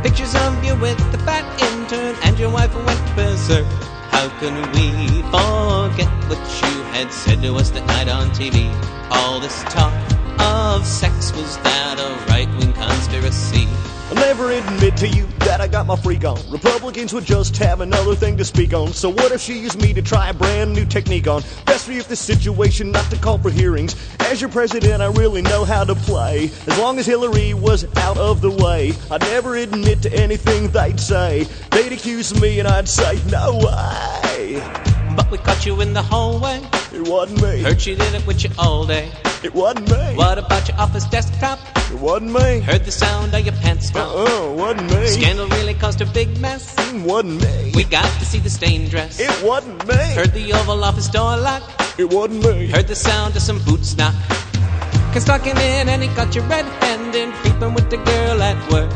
Pictures 0.06 0.36
of 0.36 0.62
you 0.62 0.76
with 0.76 0.96
the 1.10 1.18
fat 1.18 1.42
intern 1.60 2.14
and 2.22 2.38
your 2.38 2.48
wife 2.48 2.72
went 2.76 3.16
berserk. 3.16 3.66
How 4.14 4.28
can 4.38 4.54
we 4.70 5.20
forget 5.34 6.08
what 6.30 6.38
you 6.62 6.82
had 6.94 7.10
said 7.10 7.42
to 7.42 7.56
us 7.56 7.70
that 7.70 7.84
night 7.86 8.06
on 8.08 8.28
TV? 8.28 8.70
All 9.10 9.40
this 9.40 9.64
talk 9.64 9.92
of 10.38 10.86
sex 10.86 11.32
was 11.32 11.58
that 11.58 11.98
a 11.98 12.30
right-wing 12.30 12.72
conspiracy? 12.74 13.66
I'll 14.08 14.14
never 14.14 14.52
admit 14.52 14.96
to 14.98 15.08
you 15.08 15.26
that 15.40 15.60
I 15.60 15.66
got 15.66 15.86
my 15.86 15.96
freak 15.96 16.24
on. 16.24 16.38
Republicans 16.48 17.12
would 17.12 17.24
just 17.24 17.56
have 17.56 17.80
another 17.80 18.14
thing 18.14 18.36
to 18.36 18.44
speak 18.44 18.72
on. 18.72 18.92
So 18.92 19.10
what 19.10 19.32
if 19.32 19.40
she 19.40 19.58
used 19.58 19.82
me 19.82 19.92
to 19.94 20.00
try 20.00 20.30
a 20.30 20.34
brand 20.34 20.72
new 20.72 20.84
technique 20.84 21.26
on? 21.26 21.42
Best 21.64 21.88
me 21.88 21.98
if 21.98 22.06
this 22.06 22.20
situation 22.20 22.92
not 22.92 23.10
to 23.10 23.16
call 23.16 23.38
for 23.38 23.50
hearings. 23.50 23.96
As 24.20 24.40
your 24.40 24.50
president, 24.50 25.02
I 25.02 25.06
really 25.06 25.42
know 25.42 25.64
how 25.64 25.82
to 25.82 25.96
play. 25.96 26.50
As 26.68 26.78
long 26.78 27.00
as 27.00 27.06
Hillary 27.06 27.52
was 27.52 27.84
out 27.96 28.16
of 28.16 28.40
the 28.40 28.50
way, 28.50 28.92
I'd 29.10 29.22
never 29.22 29.56
admit 29.56 30.02
to 30.02 30.12
anything 30.12 30.68
they'd 30.68 31.00
say. 31.00 31.48
They'd 31.72 31.92
accuse 31.92 32.40
me 32.40 32.60
and 32.60 32.68
I'd 32.68 32.88
say, 32.88 33.20
no 33.28 33.58
way. 33.58 34.95
But 35.16 35.30
we 35.30 35.38
caught 35.38 35.64
you 35.64 35.80
in 35.80 35.94
the 35.94 36.02
hallway. 36.02 36.60
It 36.92 37.08
wasn't 37.08 37.42
me. 37.42 37.62
Heard 37.62 37.84
you 37.86 37.96
did 37.96 38.14
it 38.14 38.26
with 38.26 38.44
you 38.44 38.50
all 38.58 38.86
day. 38.86 39.10
It 39.42 39.54
wasn't 39.54 39.90
me. 39.90 40.14
What 40.14 40.38
about 40.38 40.68
your 40.68 40.78
office 40.78 41.06
desktop? 41.06 41.58
It 41.90 41.98
wasn't 41.98 42.32
me. 42.32 42.60
Heard 42.60 42.84
the 42.84 42.92
sound 42.92 43.34
of 43.34 43.44
your 43.44 43.54
pants 43.54 43.90
drop. 43.90 44.08
Uh-uh, 44.08 44.52
wasn't 44.52 44.90
me. 44.92 45.06
Scandal 45.06 45.48
really 45.48 45.74
caused 45.74 46.00
a 46.02 46.06
big 46.06 46.38
mess. 46.38 46.74
It 46.78 47.02
wasn't 47.02 47.42
me. 47.42 47.72
We 47.74 47.84
got 47.84 48.10
to 48.18 48.26
see 48.26 48.38
the 48.38 48.50
stained 48.50 48.90
dress. 48.90 49.18
It 49.18 49.42
wasn't 49.42 49.86
me. 49.88 49.94
Heard 50.14 50.32
the 50.32 50.52
Oval 50.52 50.84
Office 50.84 51.08
door 51.08 51.36
lock. 51.38 51.62
It 51.98 52.12
wasn't 52.12 52.44
me. 52.44 52.66
Heard 52.66 52.88
the 52.88 52.94
sound 52.94 53.36
of 53.36 53.42
some 53.42 53.58
boots 53.64 53.96
knock. 53.96 54.14
Can 54.28 55.12
Cause 55.12 55.24
talking 55.24 55.56
in 55.56 55.88
and 55.88 56.02
he 56.02 56.08
got 56.08 56.34
you 56.34 56.42
red-handed, 56.42 57.32
creeping 57.36 57.72
with 57.72 57.88
the 57.88 57.96
girl 57.96 58.42
at 58.42 58.58
work. 58.70 58.92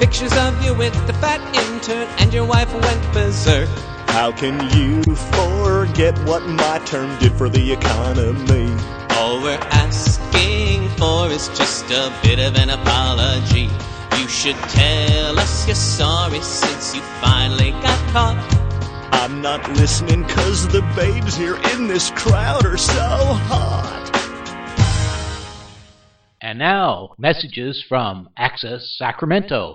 Pictures 0.00 0.32
of 0.36 0.64
you 0.64 0.74
with 0.74 0.94
the 1.06 1.12
fat 1.14 1.40
intern 1.54 2.08
and 2.18 2.32
your 2.32 2.44
wife 2.44 2.72
went 2.72 3.12
berserk. 3.12 3.68
How 4.12 4.32
can 4.32 4.58
you 4.76 5.02
forget 5.38 6.18
what 6.26 6.42
my 6.42 6.78
term 6.84 7.16
did 7.20 7.32
for 7.32 7.48
the 7.48 7.72
economy? 7.72 8.68
All 9.16 9.40
we're 9.40 9.66
asking 9.70 10.88
for 10.98 11.28
is 11.28 11.48
just 11.56 11.90
a 11.90 12.12
bit 12.22 12.38
of 12.38 12.56
an 12.56 12.70
apology. 12.70 13.68
You 14.18 14.28
should 14.28 14.56
tell 14.68 15.38
us 15.38 15.66
you're 15.66 15.76
sorry 15.76 16.40
since 16.40 16.94
you 16.94 17.02
finally 17.22 17.70
got 17.70 17.98
caught. 18.12 18.60
I'm 19.12 19.40
not 19.40 19.66
listening 19.74 20.24
cause 20.24 20.66
the 20.68 20.82
babes 20.96 21.36
here 21.36 21.58
in 21.74 21.86
this 21.86 22.10
crowd 22.10 22.66
are 22.66 22.76
so 22.76 23.08
hot. 23.48 24.10
And 26.42 26.58
now, 26.58 27.14
messages 27.16 27.84
from 27.88 28.28
Access 28.36 28.96
Sacramento. 28.98 29.68